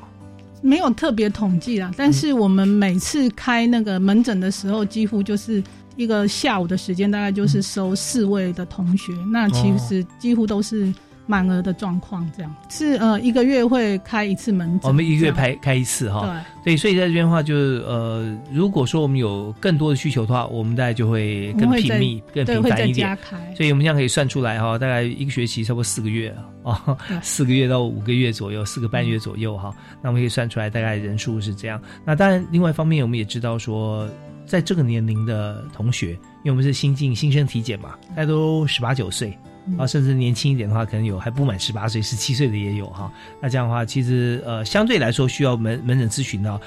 [0.64, 5.64] 没有特别统计啦，但是我们每次开那个门诊的时候，几乎就是
[5.96, 10.92] 一个下午的时间，大概就是收四位的同学，那其实几乎都是。
[11.26, 16.44] 满额的状况，这样是呃一个月会开一次门诊，我们一个月开开一次哈。
[16.64, 23.18] 对，所以在这边的话，就是呃，如果说我们有更多的需求的话，我们大概就会更频密、更频繁一点。
[23.56, 26.34] 所以我们这样可以算出来哈，大概一个学期差不多四个月
[26.64, 29.74] 啊，四个月到五个月左右，四个半月左右哈。
[30.02, 31.82] 那我们可以算出来大概人数是这样。
[32.06, 34.10] 那当然，另外一方面我们也知道说，
[34.46, 36.12] 在这个年龄的同学，
[36.44, 39.38] 因为我们是新进新生体检嘛，大家都十八九岁。
[39.78, 43.12] 啊，甚至年轻一点的话，可能有还不满十八岁、十七岁的也有哈。
[43.42, 46.60] 那这样的话，其实呃，相对来说需要门门诊咨询的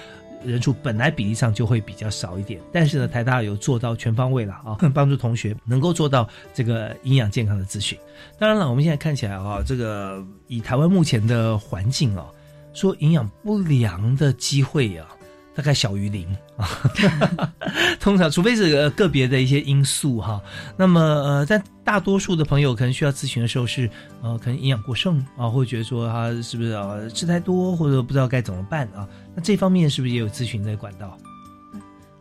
[0.45, 2.61] 人数本来比例上就会比较少一点。
[2.73, 7.99] 但是呢，台大有做到全方位了啊， 帮助同学能够做到这个营养健康的咨询。
[8.39, 12.27] 当然了，我们现在看起来啊，这个以台湾目前的环境啊，
[12.73, 15.07] 说营养不良的机会啊。
[15.57, 16.69] 大概小于零啊，
[17.99, 20.39] 通常除非是个别的一些因素哈，
[20.77, 23.89] 那么呃，在大多数的朋友可能需要咨询的时候是
[24.23, 31.17] 呃，可能营养过剩啊，或者觉得说他是不是啊吃太多，或者不知道该怎么办啊，那这方面是不是也有咨询的管道？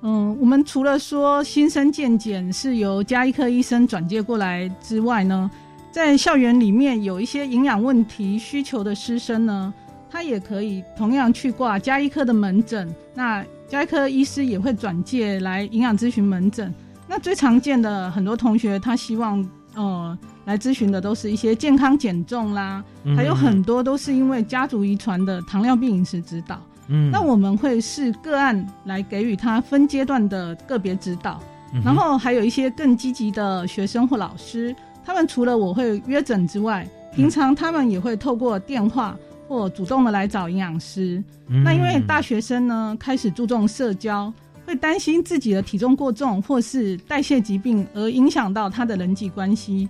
[0.01, 5.51] 嗯，我们除了说新生健检是由加医科医生转介过来之外呢，
[5.91, 9.73] 在校园里面有一些营养问题需求的师生呢。
[10.09, 16.73] 他也可以同样去挂加医科的门诊，那加医科医师也会转介来营养咨询门诊。
[17.07, 22.83] 那最常见的很多同学，他希望呃来咨询的都是一些健康减重啦，
[23.15, 26.59] 还有很多都是因为家族遗传的糖尿病饮食指导。
[26.87, 31.39] 嗯，那我们会视个案来给予他分阶段的个别指导，
[31.83, 39.17] 然后还有一些更积极的学生或老师，他们除了我会约诊之外，平常他们也会透过电话。
[39.47, 41.23] 或主动的来找营养师，
[41.63, 44.33] 那因为大学生呢开始注重社交，
[44.65, 49.87] 会担心自己的体重过重或是代谢疾病而影响到他的人际关系。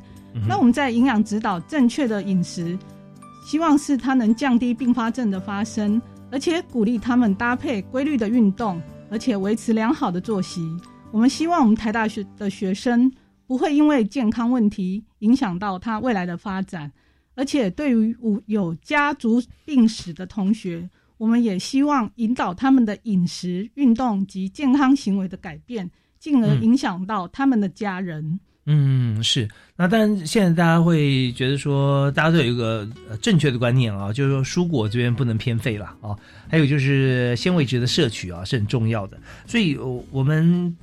[0.48, 2.78] 那我们在营养指导正确的饮食，
[3.46, 10.62] 希望是他能降低并发症的发生，而且鼓励他们搭配规律的运动，而且维持良好的作息。
[11.12, 13.10] 我们希望我们台大学的学生
[13.48, 16.92] 不会因为健康问题影响到他未来的发展。
[17.36, 18.16] 而且，对于
[18.48, 28.40] 有家族病史的同学，我们也希望引导他们的饮食、运动及健康行为的改变，进而影响到他们的家人。
[28.68, 29.48] 嗯，是。
[29.76, 32.88] 那当然，现在大家会觉得说，大家都有一个
[33.22, 36.18] 正确的观念啊，就是说蔬果这边不能偏废了啊。
[36.50, 39.20] 还有就是纤维质的摄取啊，是很重要的。
[39.46, 39.78] 所以，
[40.10, 40.76] 我们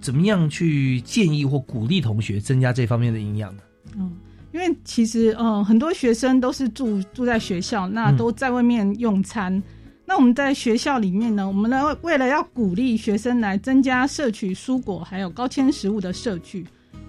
[0.00, 3.62] 怎么样去建议或鼓励同学增加这方面的营养呢？
[3.96, 4.12] 嗯。
[4.54, 9.60] 因为其实，呃，很多学生都是住住在学校，那都在外面用餐。
[10.06, 16.64] 那我们在学校里面呢，我们呢为了要鼓励学生来增加摄取蔬果还有高纤食物的摄取，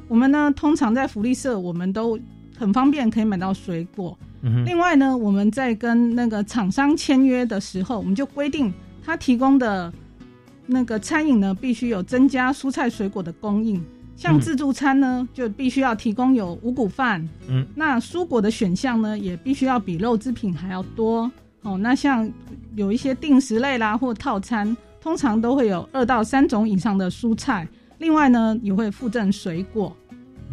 [0.07, 2.19] 我们呢通常在福利社，我们都
[2.57, 4.17] 很方便可以买到水果。
[4.65, 8.73] 另外呢，我们在跟那个厂商签约的时候，我们就规定
[9.03, 9.93] 他提供的
[10.65, 13.83] 那个餐饮呢，必须有增加蔬菜水果的供应。
[14.15, 21.29] 像自助餐呢，就必须要提供有五谷饭，嗯，那蔬果的选项呢，也必须要比肉制品还要多
[21.61, 21.77] 哦。
[21.77, 22.29] 那像
[22.75, 27.67] 有一些定时类啦或套餐，通常都会有二到三种以上的蔬菜，
[27.99, 29.95] 另外呢，也会附赠水果。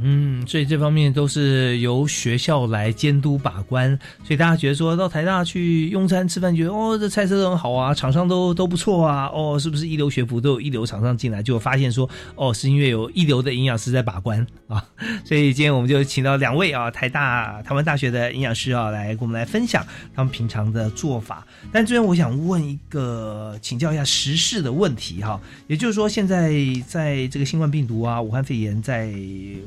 [0.04, 14.84] 嗯，所以这方面都是由学校来监督把关，所以大家觉得说到台大去用餐吃饭，觉得哦这菜色都很好啊，厂商都都不错啊，哦是不是一流学府都有一流厂商进来，就发现说哦是因为有一流的营养师在把关啊，
[15.24, 19.86] 所以今天我们就请到两位啊台大台湾大学的营养师啊来跟我们来分享
[20.16, 21.46] 他们平常的做法。
[21.70, 26.52] 但这边我想问一个请教一下时事的问题哈，也就是说现在
[26.88, 29.06] 在这个新冠病毒啊武汉肺炎在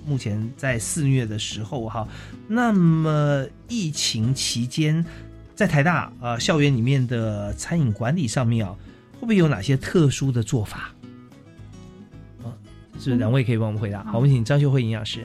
[0.06, 0.25] 目前。
[0.26, 2.08] 前在肆虐的时候哈，
[2.48, 5.06] 那么疫情期间，
[5.54, 8.76] 在台大呃校园里面的餐饮管理上面啊，
[9.14, 10.92] 会不会有哪些特殊的做法？
[12.44, 12.50] 啊，
[13.00, 14.04] 是两位可以帮我们回答。
[14.04, 15.24] 好，我们请张秀慧营养师。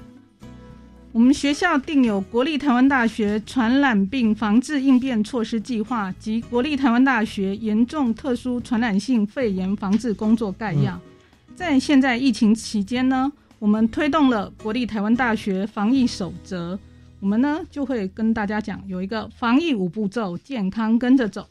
[1.13, 11.01] 我们学校定有国立台湾大学传染病防治应变措施计划及国立台湾大学严重特殊传染性肺炎防治工作概要。
[11.57, 13.33] 在现在疫情期间呢？
[13.61, 16.79] 我们推动了国立台湾大学防疫守则，
[17.21, 21.47] 我们呢就会跟大家讲，有一个防疫五步骤，健康跟着走，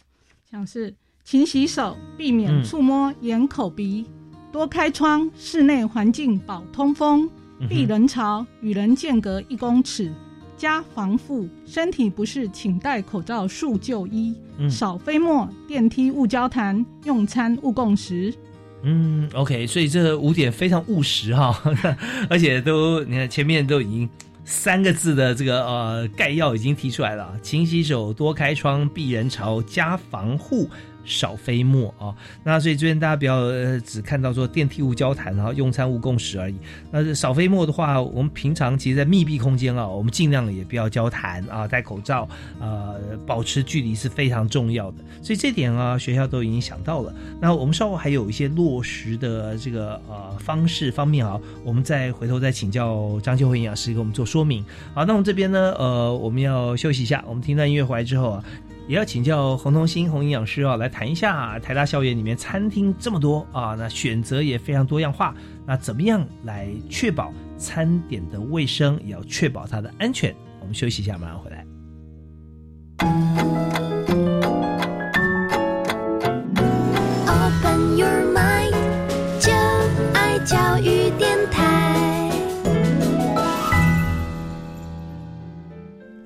[0.49, 0.91] 像是
[1.24, 4.07] 勤洗手，避免触摸眼、口、鼻，
[4.51, 7.30] 多开窗，室内环境保通风，
[7.70, 10.12] 避人潮，与人间隔一公尺，
[10.57, 14.34] 加防护，身体不适请戴口罩，速就医，
[14.68, 18.34] 少飞沫，电梯勿交谈，用餐勿共食。
[18.82, 21.61] 嗯，OK，所以这五点非常务实哈，
[22.30, 24.09] 而且都你看前面都已经
[24.45, 30.69] 三个字的这个呃概要已经提出来了，勤洗手，多开窗，避人潮，加防护。
[31.10, 33.49] 少飞沫啊，那所以这边大家不要
[33.80, 36.55] 只看到说电梯无交谈，然后用餐无共识而已。
[36.91, 42.30] 那少飞沫的话，我们平常其实，在密闭空间啊，我们尽量也不要交谈啊，戴口罩，
[42.60, 42.95] 呃，
[43.26, 44.97] 保持距离是非常重要的。
[45.24, 47.12] 所以这点啊，学校都已经想到了。
[47.41, 54.64] 那我们稍后还有一些落实的这个呃方式方面啊，我们再回头再请教张秋慧营养师给我们做说明。
[54.93, 58.43] 好，那我们这边呢，呃，我们要休息一下，我们听段音乐回来之后啊。
[58.89, 65.31] 也要请教洪同心洪营养师啊，来谈一下台大校园里面餐厅这么多啊，那选择也非常多样化，
[65.63, 70.35] 那怎么样来确保餐点的卫生，也要确保它的安全？
[70.59, 71.63] 我们休息一下，马上回来。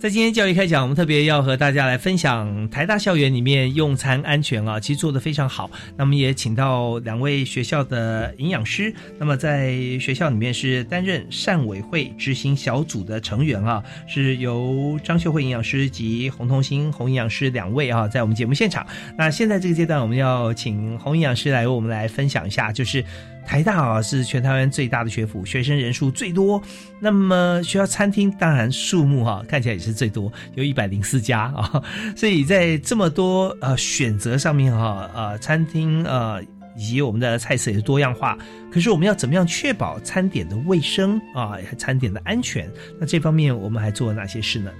[0.04, 5.72] 在今天教育开讲，我们特别要和大家来分享台大校园里面用餐安全啊，其实做的非常好。
[5.96, 18.86] 那么也请到两位学校的营养师，那么在学校里面是担任善委会执行小组的成员啊，是由张秀慧营养师及洪同兴洪营养师两位啊，在我们节目现场。
[19.18, 23.02] 那现在这个阶段，我们要请洪营养师来为我们来分享一下，就是。
[23.46, 26.62] 台大啊是全台湾最大的学府，学生人数最多。
[27.00, 31.84] 那么学校餐厅当然数目哈看起来也是最多，有一百零四家啊。
[32.16, 36.42] 所以在这么多呃选择上面哈呃餐厅呃
[36.76, 38.38] 以及我们的菜色也是多样化。
[38.72, 42.68] 可是我们要怎么样确保餐点的卫生啊，餐点的安全？
[43.00, 44.72] 那这方面我们还做了哪些事呢？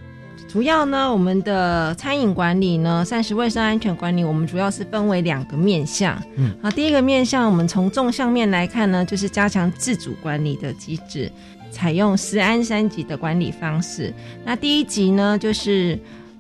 [0.54, 6.16] 主要呢，我们的餐饮管理呢，膳食卫生安全管理，我们主要是分为两个面向。
[6.36, 11.32] 嗯，啊，第一个面向，我们从纵向面来看呢，就是加强自主管理的机制，
[11.72, 14.14] 采用食安三级的管理方式。
[14.46, 15.98] 那第一级呢，就是。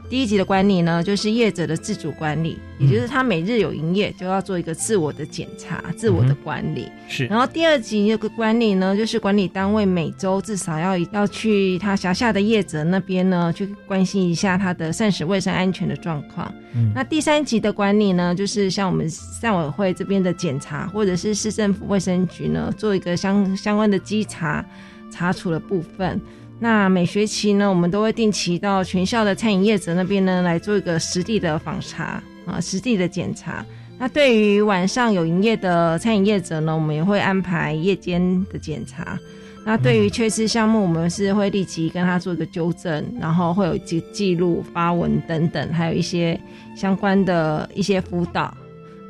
[0.09, 6.87] 第一级的管理呢，就是业者的自主管理，也就是他每日有营业，就要做一个自我的检查、自我的管理。
[7.07, 7.25] 是。
[7.25, 16.53] 然后第二级那个管理呢，就是管理单位每周至少要要去他辖下的业者那边呢，去关心一下他的膳食卫生安全的状况。
[16.75, 16.91] 嗯。
[16.93, 24.63] 那第三级的管理呢，就是像我们膳委会这边的检查，或者是市政府卫生局呢，做一个相相关的稽查、
[25.09, 26.21] 查处的部分。
[26.63, 33.65] 那每学期呢，我们都会定期到全校的餐饮业者那边呢，来做一个实地的访查啊，实地的检查。
[33.99, 39.19] 那对于晚上有营业的餐饮业者呢，我们也会安排夜间的检查。
[39.65, 46.39] 那对于缺失项目，我们是会立即跟他做一个纠正，然后会有记记录、发文等等，还有一些
[46.77, 48.55] 相关的一些辅导。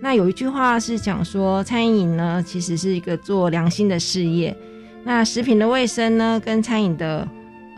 [0.02, 4.58] 那有一句话是讲说，餐饮呢其实是一个做良心的事业。
[5.04, 7.28] 那食品的卫生呢，跟餐饮的。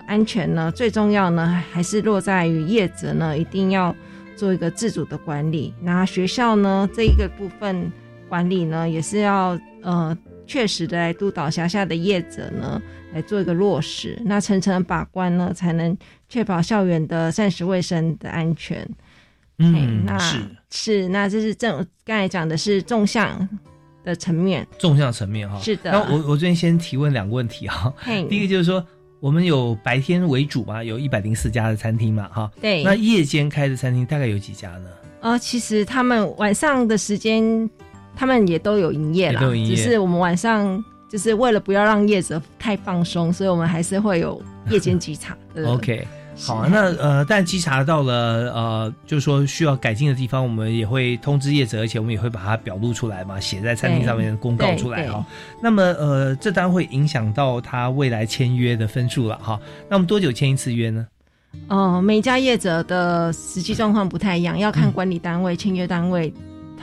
[0.08, 3.95] 安全呢，最重要呢，还是落在于业者呢，一定要
[4.36, 5.74] 做一个自主的管理。
[5.82, 7.91] 那学校呢，这一个部分
[8.28, 12.82] 管理呢，也是要呃，确实的来督导辖下的业者呢，
[13.14, 14.20] 来做一个落实。
[14.26, 15.97] 那层层把关呢，才能
[16.28, 18.88] 确保校园的膳食卫生的安全。
[19.58, 20.38] 嗯，那是
[20.70, 23.47] 是，那这是正刚才讲的是纵向
[24.03, 25.58] 的层面，纵向层面哈。
[25.60, 25.91] 是的。
[25.91, 27.93] 那我我这边先提问两个问题哈。
[28.30, 28.86] 第一个就是说，
[29.26, 32.52] 我们有白天为主嘛，有一百零四家的餐厅嘛哈。
[32.62, 32.84] 对。
[32.84, 34.90] 那夜间开的餐厅大概有几家呢？
[35.22, 37.68] 呃，其实他们晚上的时间，
[38.16, 45.36] 他们也都有营业啦，只是我们晚上就是为了不要让业者太放松，所以我们还是会有夜间机场。
[45.66, 46.08] OK。
[46.38, 55.26] 好，啊那呃，但稽查到了呃，就是说需要改进的地方，我们也会通知业者，而且我们也会把它表露出来嘛，写在餐厅上面公告出来哈。
[55.62, 59.60] 那么呃，这当然会影响到他未来签约的分数了哈。
[59.90, 61.08] 那我们多久签一次约呢？
[61.70, 66.34] 哦，每家业者的实际状况不太一样，要看管理单位、签约单位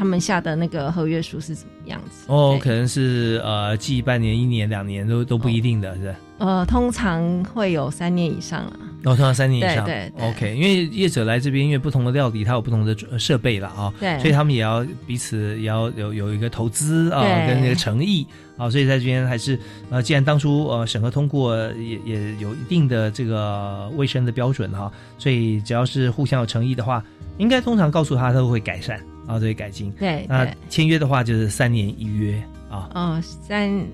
[0.02, 2.24] 他们下的那个合约书是怎么样子。
[2.26, 6.12] 哦，可能是呃，记半年、一年、两年都都不一定的是。
[6.38, 8.72] 呃，通常会有三年以上了。
[9.04, 9.84] 哦，通常三年以上。
[9.84, 10.28] 对对。
[10.28, 13.94] OK，因为业者来这边，因为不同的料理，它有不同的设备了啊。
[14.00, 14.18] 对。
[14.18, 18.26] 所以他们也要彼此也要有有一个投资啊，跟那个诚意
[18.56, 18.68] 啊。
[18.68, 19.56] 所以在这边还是
[19.88, 24.90] 呃，既然当初呃审核通过，也也有一定的这个卫生的标准哈。
[25.16, 27.04] 所以只要是互相有诚意的话，
[27.38, 29.90] 应该通常告诉他他都会改善啊，都会改进。
[29.92, 30.26] 对。
[30.28, 32.90] 那签约的话就是三年一约啊。
[32.94, 33.84] 哦，三。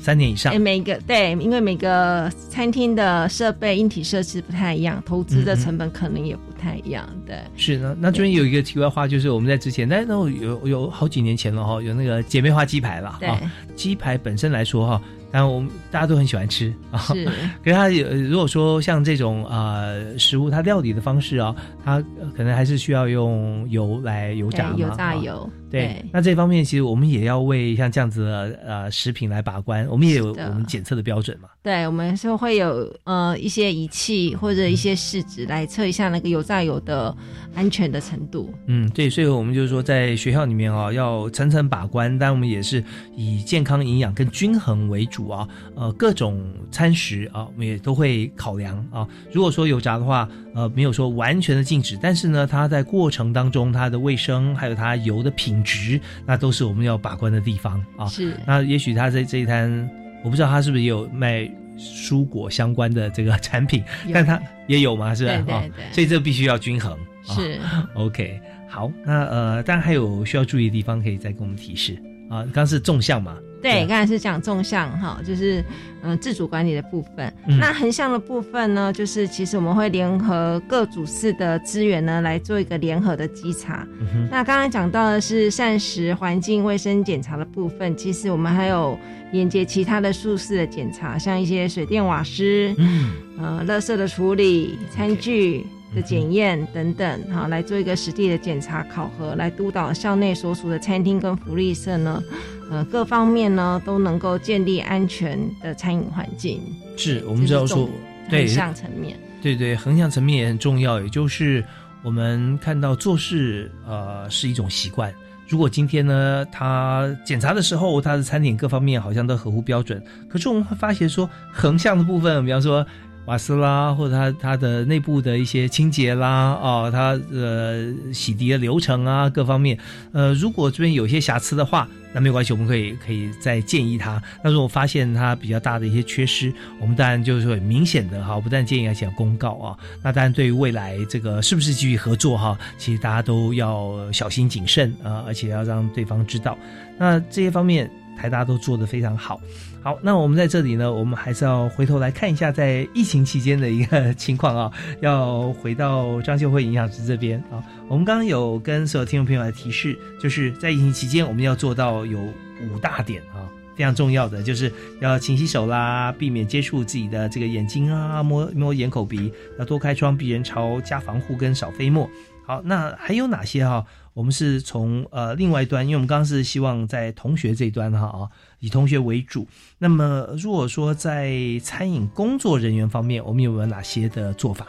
[0.00, 7.04] 三年以上，每个对，因为每个餐厅的设备、硬体设施不太一样，投资的成本可能也不太一样。
[7.26, 7.96] 对，是呢。
[7.98, 13.40] 那这边有一个题外话，就是我们在之前，那那有有好几年前了哈，有那个姐妹花鸡排了哈。
[13.74, 15.02] 鸡排本身来说哈。
[15.30, 17.24] 但我们大家都很喜欢吃啊，是。
[17.64, 21.54] 可是它有，如果说像这种呃食物，它料理的方式啊，
[21.84, 22.02] 它
[22.36, 25.50] 可能还是需要用油来油炸嘛，油炸油。
[25.70, 26.04] 对。
[26.12, 31.48] 那这方面其实我们也要为像这样子的呃食品来把关，我们也有我们检测的标准嘛。
[31.62, 37.14] 对，我们是会有呃一些仪器或者一些试纸来测一下那个油炸油的
[37.54, 38.52] 安全的程度。
[38.66, 42.82] 嗯，对，所以我们就是说在学校里面啊，要层层把关，但我们也是
[43.14, 45.48] 以健康、营养跟均衡为主啊。
[45.74, 46.40] 呃，各种
[46.70, 49.08] 餐食啊，我们也都会考量啊。
[49.32, 58.06] 如果说油炸的话，呃，没有说完全的禁止，但是呢，它在过程当中它的卫生还有它油的品质，那都是我们要把关的地方啊。
[58.06, 58.36] 是。
[58.46, 59.90] 那也许他在这一摊。
[60.24, 61.48] 我不知道他是不是也有卖
[61.78, 65.32] 蔬果相关的这个产品，但他也有嘛，是吧？
[65.32, 66.98] 对对对，所以这必须要均衡。
[67.22, 67.56] 是
[67.94, 71.96] ，OK，好，那呃，当然还有需要注意的地方，可以再跟我们提示
[72.28, 72.42] 啊。
[72.44, 73.36] 刚刚是纵向嘛？
[73.60, 75.64] 对，刚才是讲纵向哈，就是
[76.02, 77.34] 嗯自主管理的部分。
[77.58, 83.84] 那横向的部分呢，就是其实我们会联合各组室的资源呢，来做一个联合的稽查。
[84.30, 88.96] 那刚刚讲到的是膳食环境卫生检查的部分，其实我们还有
[89.32, 93.10] 连接其他的宿室的检查，像一些水电瓦斯，嗯，
[93.40, 102.22] 呃，垃圾的处理、餐具的检验等等，哈，来做一个实地的检查考核，来督导校内所属的餐厅跟福利社呢。
[102.70, 106.60] 呃，各方面呢都能够建立安全的餐饮环境。
[106.98, 107.88] 是我们知道说，
[108.28, 111.00] 对横向层面，对对，横向层面也很重要。
[111.00, 111.64] 也就是
[112.02, 115.10] 我们看到做事，呃，是一种习惯。
[115.48, 122.86] 如果今天呢，他检查的时候，他的餐点各方面好像都合乎标准，可是我们会发现说，横向的部分，比方说。
[123.28, 129.78] 瓦斯啦，或者它它的内部的一些清洁啦，哦，它呃洗涤的流程啊，各方面，
[130.12, 134.20] 呃，如果这边有些瑕疵的话，那没有关系，我们可以可以再建议他。
[134.42, 136.50] 那如果发现它比较大的一些缺失，
[136.80, 139.76] 我们当然就是很明显的哈，不但建议而且要公告啊。
[140.02, 146.56] 那当然对于未来这个是不是继续合作哈，其实大家都要小心谨慎啊，而且要让对方知道。
[146.96, 149.38] 那这些方面台大都做得非常好。
[149.80, 154.72] 好，那我们在这里呢，我们还是要回头来看一下在疫情期间的一个 情况啊。
[155.00, 164.70] 要回到张秀慧营养师这边啊，我们刚刚有跟所有听众朋友来提示，就是在疫情期间，我们要做到有五大点啊，非常重要的，就是
[165.00, 172.10] 要勤洗手啦，避免接触自己的这个眼睛啊，摸摸眼口鼻，要多开窗，避人潮，加防护跟少飞沫。
[172.44, 173.84] 好，那还有哪些哈？
[174.14, 178.26] 我们是从呃另外一端，因为我们刚刚是希望在同学这一端哈啊，
[178.60, 179.46] 以同学为主。
[179.78, 181.32] 那么如果说在
[181.62, 184.66] 餐饮工作人员方面，我们有没有哪些的做法？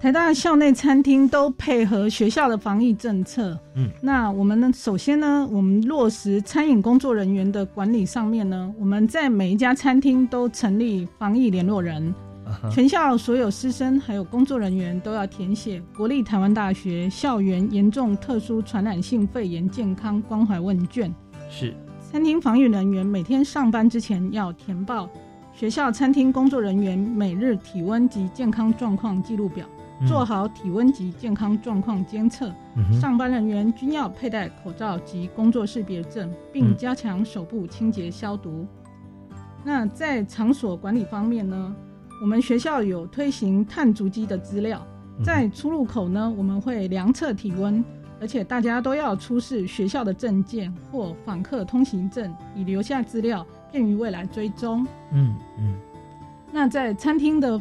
[0.00, 3.56] 台大校内餐厅都配合学校的防疫政策。
[3.76, 4.68] 嗯，那我们呢？
[4.74, 12.12] 首先呢，我们落实餐饮工作人员的管理上面呢，我们在每一家餐厅都成立防疫联络人。
[12.70, 21.14] 全校所有师生还有工作人员都要填写国立台湾大学校园严重特殊传染性肺炎健康关怀问卷。
[21.48, 21.72] 是，
[22.12, 25.08] 餐厅防疫人员每天上班之前要填报
[25.54, 29.66] 学校餐厅工作人员每日体温及健康状况记录表，
[30.06, 32.52] 做好体温及健康状况监测。
[33.00, 38.66] 上班人员均要佩戴口罩及工作识别证，并加强手部清洁消毒。
[39.64, 41.74] 那在场所管理方面呢？
[42.20, 44.86] 我们学校有推行碳足迹的资料，
[45.24, 47.82] 在出入口呢，我们会量测体温，
[48.22, 54.86] 而且大家都要出示学校的证件或访客通行证，以留下资料，便于未来追踪。
[55.10, 55.76] 嗯嗯。
[56.52, 57.60] 那在餐厅的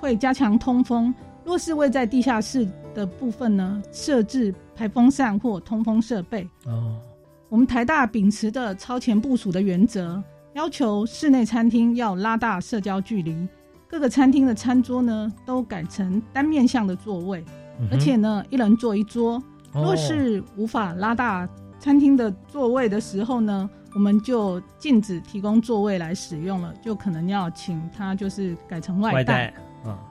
[0.00, 1.14] 会加强通风，
[1.44, 6.42] 若是位在地下室的部分呢，设置排风扇或通风设备。
[6.66, 7.00] 哦。
[7.48, 10.20] 我们台大秉持的超前部署的原则。
[10.54, 13.46] 要求室内餐厅要拉大社交距离，
[13.86, 17.44] 各个餐厅的餐桌呢都改成单面向的座位，
[17.92, 19.40] 而且呢一人坐一桌。
[19.74, 21.48] 若是无法拉大
[21.78, 29.52] 餐厅的座位的时候呢，我们就禁止提供座位来使用了，就可能要请他就是改成外带。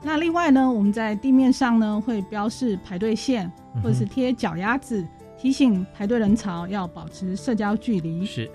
[0.02, 3.50] 那另外呢，我们在地面上呢会标示排队线，
[3.82, 5.04] 或者是贴脚丫子，
[5.36, 8.24] 提醒排队人潮要保持社交距离。
[8.24, 8.48] 是。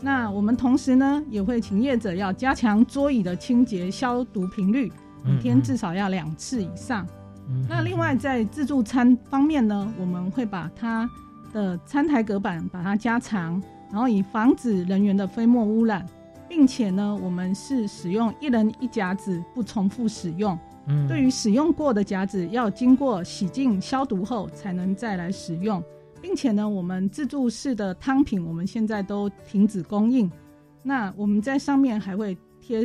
[0.00, 4.90] 那我们同时呢，也会请业者要加强桌椅的清洁消毒频率，
[5.22, 7.06] 每天至少要两次以上。
[7.68, 11.08] 那另外在自助餐方面呢，我们会把它
[11.52, 16.06] 的餐台隔板把它加长，然后以防止人员的飞沫污染，
[16.48, 20.58] 并且呢，我们是使用一人一夹子，不重复使用。
[20.86, 25.82] 嗯，对于使用过的夹子，要经过洗净消毒后才能再来使用。
[26.20, 30.30] 并且呢，我们自助式的汤品，我们现在都停止供应。
[30.82, 32.84] 那我们在上面还会贴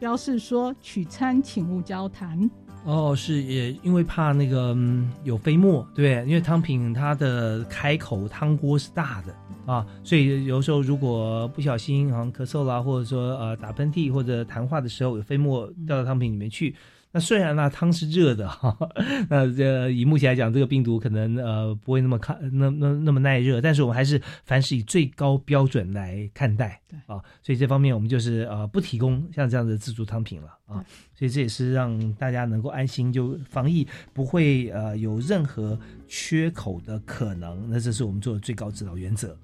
[0.00, 2.50] 标示说，取餐请勿交谈。
[2.84, 16.74] 哦，是也因为怕那个嗯有飞沫，对，因为汤品它的开口汤锅是大的啊，所以有时候如果不小心好像咳嗽啦，或者说呃打喷嚏或者谈话的时候有飞沫掉到汤品里面去。
[17.14, 18.74] 那虽然那汤是热的哈，
[19.28, 30.82] 那这以目前来讲，这个病毒可能呃不会那么抗那那那么耐热，但是我们还是凡是以最高标准来看待，对啊，所以这方面我们就是呃不提供像这样的自助汤品了啊，
[31.14, 39.36] 所以这也是让大家能够安心，就防疫不会呃有任何缺口的可能，那这是我们做的最高指导原则。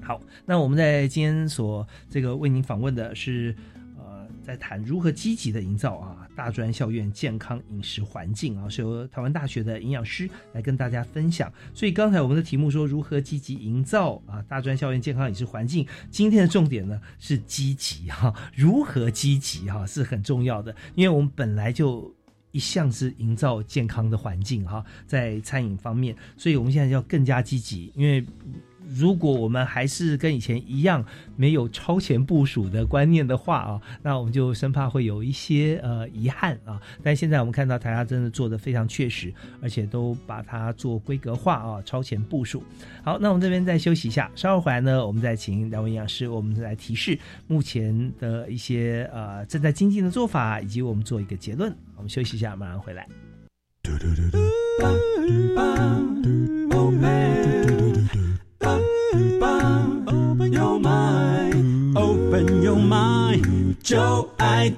[0.00, 3.54] 好，那我们在今天所这个为您访问的是。
[4.48, 11.52] 在谈如何积极的营造啊大专校院健康饮食环境啊，是由台湾大学的营养师来跟大家分享。
[11.74, 22.10] 所以刚才我们的题目说如何积极营造啊大专校院健康饮食环境，今天的重点呢是积极哈，如何积极哈是很重要的，因为我们本来就
[22.52, 28.24] 一向是营造健康的环境哈，在餐饮方面，所以我们现在要更加积极，因为。
[28.88, 31.04] 如果我们还是跟以前一样
[31.36, 36.80] 没有超前部署的观念的话啊，那我们就生怕会有一些呃遗憾啊。
[37.02, 42.62] 但现在我们看到台下真的做的非常确实，而且都把它做规格化啊，超前部署。
[43.02, 51.74] 好，那我们这边再休息一下，稍后回来呢，我们再请两位营养师，我们来提示目前的一些呃正在精进的做法，以及我们做一个结论。
[51.96, 53.06] 我们休息一下，马上回来。
[53.82, 54.38] 嘟嘟嘟嘟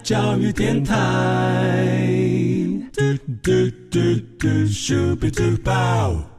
[0.02, 0.96] 教育电台。
[2.92, 3.02] 嘟
[3.42, 3.98] 嘟嘟
[4.38, 6.29] 嘟，Super Duper。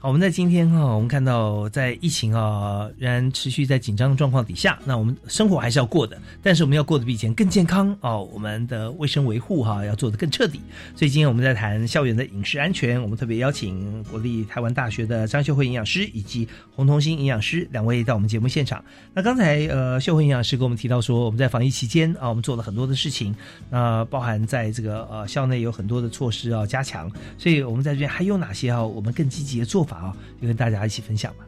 [0.00, 8.22] 好，我们在今天哈，我们看到在疫情啊仍然持续在紧张的状况底下，那我们生活还是要过的，但是我们要过得比以前更健康哦。
[8.32, 10.60] 我们的卫生维护哈要做得更彻底。
[10.94, 18.80] 所以今天我们在谈校园的饮食安全，我们特别邀请国立台湾大学的张秀慧营养师以及洪同兴营养师两位到我们节目现场。
[19.12, 23.34] 那刚才呃秀慧营养师跟我们提到说，我们在防疫期间啊，我们做了很多的事情，
[23.68, 29.87] 那包含在这个呃校内有很多的措施要加强，所以我们在这边还有哪些啊我们更积极的做？
[29.88, 31.46] 法啊，就跟大家一起分享吧。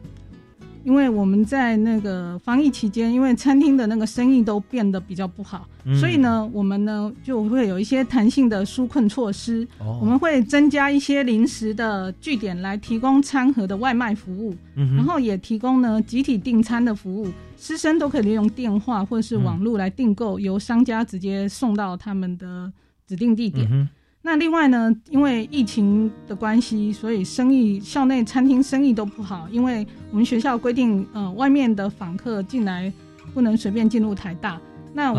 [0.83, 5.67] 因为我们在那个防疫期间，因为餐厅的那个生意都变得比较不好，
[5.99, 9.67] 所以呢，我们呢就会有一些弹性的纾困措施。
[9.77, 17.27] 我们会增加一些临时的据点来提供餐盒的外卖服务，然后也提供呢集体订餐的服务，
[17.59, 22.73] 师生都可以利用电话或者是网络来订购，由商家直接送到他们的
[23.05, 23.87] 指定地点。
[24.23, 29.47] 那另外呢，因为疫情的关系，所以生意校内餐厅生意都不好。
[29.51, 32.93] 因为我们学校规定，呃，外面的访客进来
[33.33, 34.61] 不能随便进入台大。
[34.93, 35.11] 那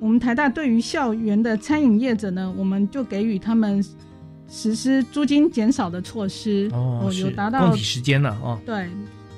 [0.00, 3.84] 我们台大对于校园的餐饮业者呢，我们就给予他们
[4.48, 6.68] 实施租金减少的措施。
[6.72, 8.58] 哦，有达到时间了哦。
[8.66, 8.88] 对，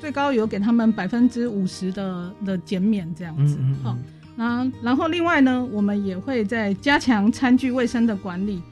[0.01, 3.59] 最高有给他们百分之五十的的减免这样子。
[3.83, 3.95] 好。
[4.37, 8.62] 那然后另外呢，我们也会在加强餐具卫生的管理。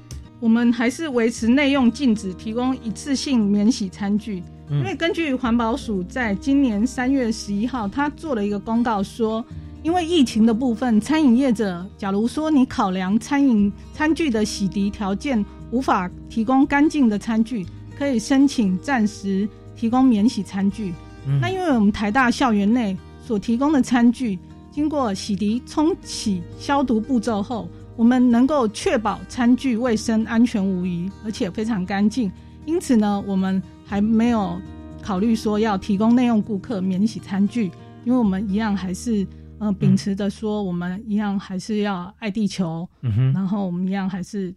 [0.40, 9.44] 我们还是维持内用禁止提供一次性免洗餐具，因为根据环保署在今年三月十一号，他做了一个公告说，
[9.82, 17.66] 因为疫情的部分，餐饮业者假如说你考量餐饮餐具的洗涤条件无法提供干净的餐具，
[17.98, 20.92] 可以申请暂时提供免洗餐具。
[21.40, 24.38] 那因为我们台大校园内所提供的餐具，
[24.70, 27.68] 经过洗涤、冲洗、消毒步骤后。
[27.98, 32.30] 我们能够确保餐具卫生、安全无虞，而且非常干净。
[32.64, 34.56] 因此呢，我们还没有
[35.02, 37.72] 考虑说要提供内用顾客免洗餐具，
[38.04, 39.26] 因为我们一样还是
[39.58, 42.88] 呃秉持着说，我们一样还是要爱地球。
[43.02, 43.32] 嗯。
[43.32, 44.54] 然后我们一样还是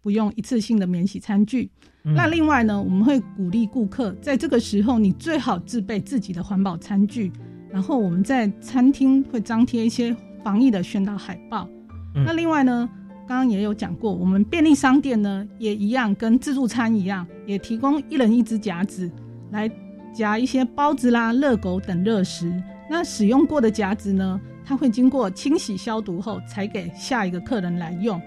[0.00, 1.70] 不用一次性的免洗餐具。
[2.02, 7.30] 那另外呢，我们会鼓励顾客在这个时候，你最好自备自己的环保餐具。
[7.70, 11.68] 然后我们在餐厅会张贴一些防疫的宣导海报。
[12.14, 12.88] 那另外呢，
[13.26, 19.10] 刚刚也有讲过，我们便利商店呢也一样，跟自助餐一样，也提供一人一只夹子，
[19.50, 19.70] 来
[20.14, 22.52] 夹一些包子啦、热狗等热食。
[22.88, 28.20] 那使用过的夹子呢，它会经过清洗消毒后，才给下一个客人来用。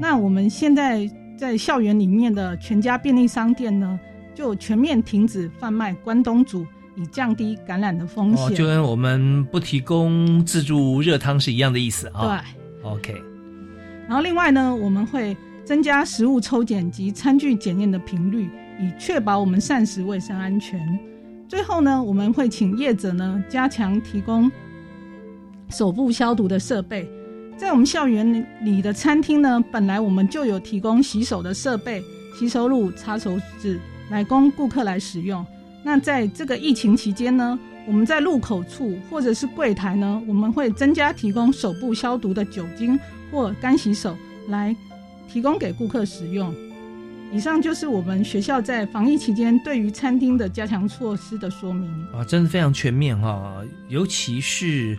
[0.00, 3.98] 那我们现在在校园里面的全家便利商店呢，
[4.34, 6.66] 就全面停止贩卖关东煮，
[6.96, 8.54] 以降低感染的风险。
[8.54, 12.44] 就跟我们不提供自助热汤是一样的意思啊。
[12.82, 13.29] 对，OK。
[14.10, 18.50] 然后另外呢，我们会增加食物抽检及餐具检验的频率，
[18.80, 20.98] 以确保我们膳食卫生安全。
[21.46, 24.50] 最后呢，我们会请业者呢加强提供
[25.68, 27.08] 手部消毒的设备。
[27.56, 32.02] 在我们校园里的餐厅呢，本来我们就有提供洗手的设备、
[32.36, 33.78] 洗手乳、擦手纸
[34.10, 35.46] 来供顾客来使用。
[35.84, 37.56] 那在这个疫情期间呢，
[37.86, 42.98] 我们在入口处或者是柜台呢，我们会增加提供手部消毒的酒精。
[43.30, 44.16] 或干洗手
[44.48, 44.74] 来
[45.28, 46.54] 提供给顾客使用。
[47.32, 51.88] 以上就是我们学校在防疫期间对于餐厅的加强措施的说明。
[52.12, 54.98] 啊，真的非常全面哈，尤其是。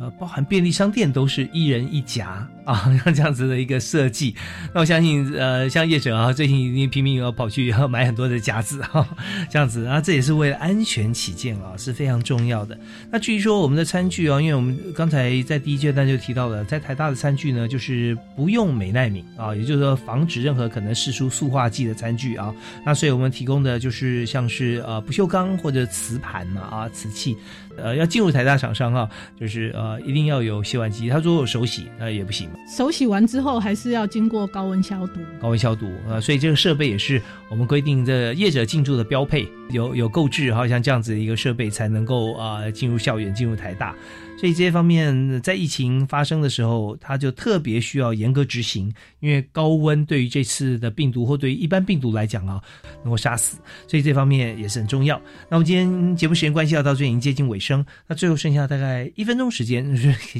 [0.00, 4.34] 呃，包含便利商店都是一人一夹啊， 像这样子的一个设计。
[4.74, 9.08] 那我相信，呃，像业者啊，最近已经拼命要跑去要 买很多的夹子哈，
[9.48, 12.78] 这样子啊，这也是为了安全起见啊，是非常重要的。
[13.10, 22.54] 那至于说我们的餐具啊，因为我们刚才在第一阶段就提到了，在台大的餐具呢，就是不用美耐敏啊，也就是说防止任何可能释出塑化剂的餐具啊。
[22.84, 27.34] 那所以我们提供的就是像是呃不锈钢或者瓷盘嘛啊，瓷器。
[27.80, 29.08] 呃，要进入台大厂商啊，
[29.38, 31.08] 就是呃，一定要有洗碗机。
[31.08, 35.20] 他说手洗那也不行，手洗完之后还是要经过高温消毒。
[35.40, 43.94] 高温消毒啊，所以这个设备也是我们规定的业者进驻的标配，有有购置好，像这样子的一个设备才能够啊进入校园，进入台大。
[44.38, 52.62] 所以这些方面在疫情发生的时候，它就特别需要严格执行，因为高温对于这次的病毒或对于一般病毒来讲啊，
[53.02, 53.58] 能够杀死，
[53.88, 55.20] 所以这方面也是很重要。
[55.50, 59.84] 那我们今天节目时间关系要到这已经接近尾声，那最后剩下大概一分钟时间，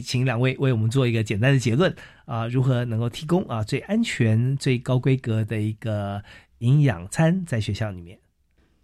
[0.05, 1.93] 请两位为我们做一个简单的结论
[2.25, 6.23] 啊，如何能够提供啊最安全、最高规格的一个
[6.59, 8.17] 营养餐在学校里面。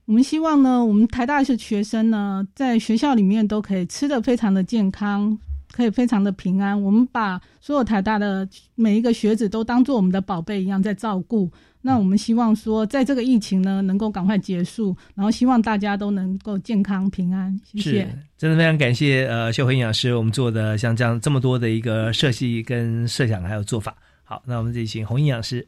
[0.07, 5.37] 我们希望呢，我们台大的学生呢，在学校里面都可以吃的非常的健康，
[5.73, 6.81] 可以非常的平安。
[6.81, 11.51] 我们把所有台大的每一个学子都当做我们的宝贝一样在照顾。
[11.81, 17.59] 那我们希望说，在这个疫情呢，能够赶快结束，然后希望大家都能够健康平安。
[17.63, 23.95] 谢谢，真的非常感谢呃秀慧营养师，我们做的像这样这么多的一个设计跟设想还有做法。
[24.23, 25.67] 好，那我们这里请洪营养师。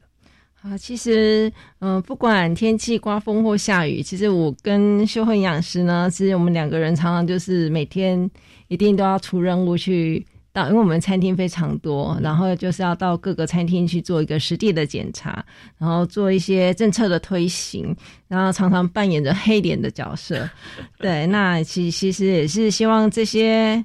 [0.68, 8.28] 啊，其实，嗯，不管天气刮风或下雨，其实我跟秀慧营养师呢，其实我们两个人常常就是每天
[8.66, 15.44] 一定都要出任务去到，因为我们餐厅非常多，然后就是要到各个餐厅去做一个实地的检查，
[15.78, 17.94] 然后做一些政策的推行，
[18.26, 20.50] 然后常常扮演着黑脸的角色。
[20.98, 23.84] 对，那其其实也是希望这些。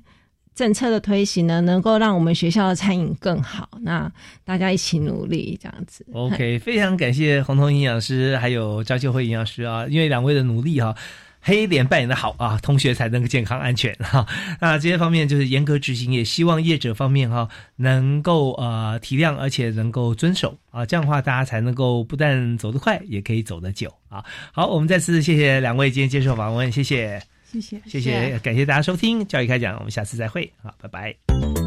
[0.54, 3.70] 政策的推行呢，能够让我们学校的餐饮更好。
[3.82, 4.12] 那
[4.43, 6.06] 大家一起努力，这样子。
[6.14, 10.93] OK，非常感谢红彤营养师还有张秀慧营养师啊，因为两位的努力哈，
[11.39, 14.28] 黑脸扮演的好啊，同学才能够健康安全哈。
[14.60, 17.47] 那这些方面就是严格执行，也希望业者方面哈
[17.78, 24.24] 能够呃体谅，而且能够遵守啊，这样的话大家才能够不但走得快，也可以走得久啊。
[24.52, 27.22] 好，我们再次谢谢两位今天接受访问，谢谢。
[27.52, 31.61] 谢谢，谢谢，感谢大家收听《教育开讲》，我们下次再会，好，拜拜。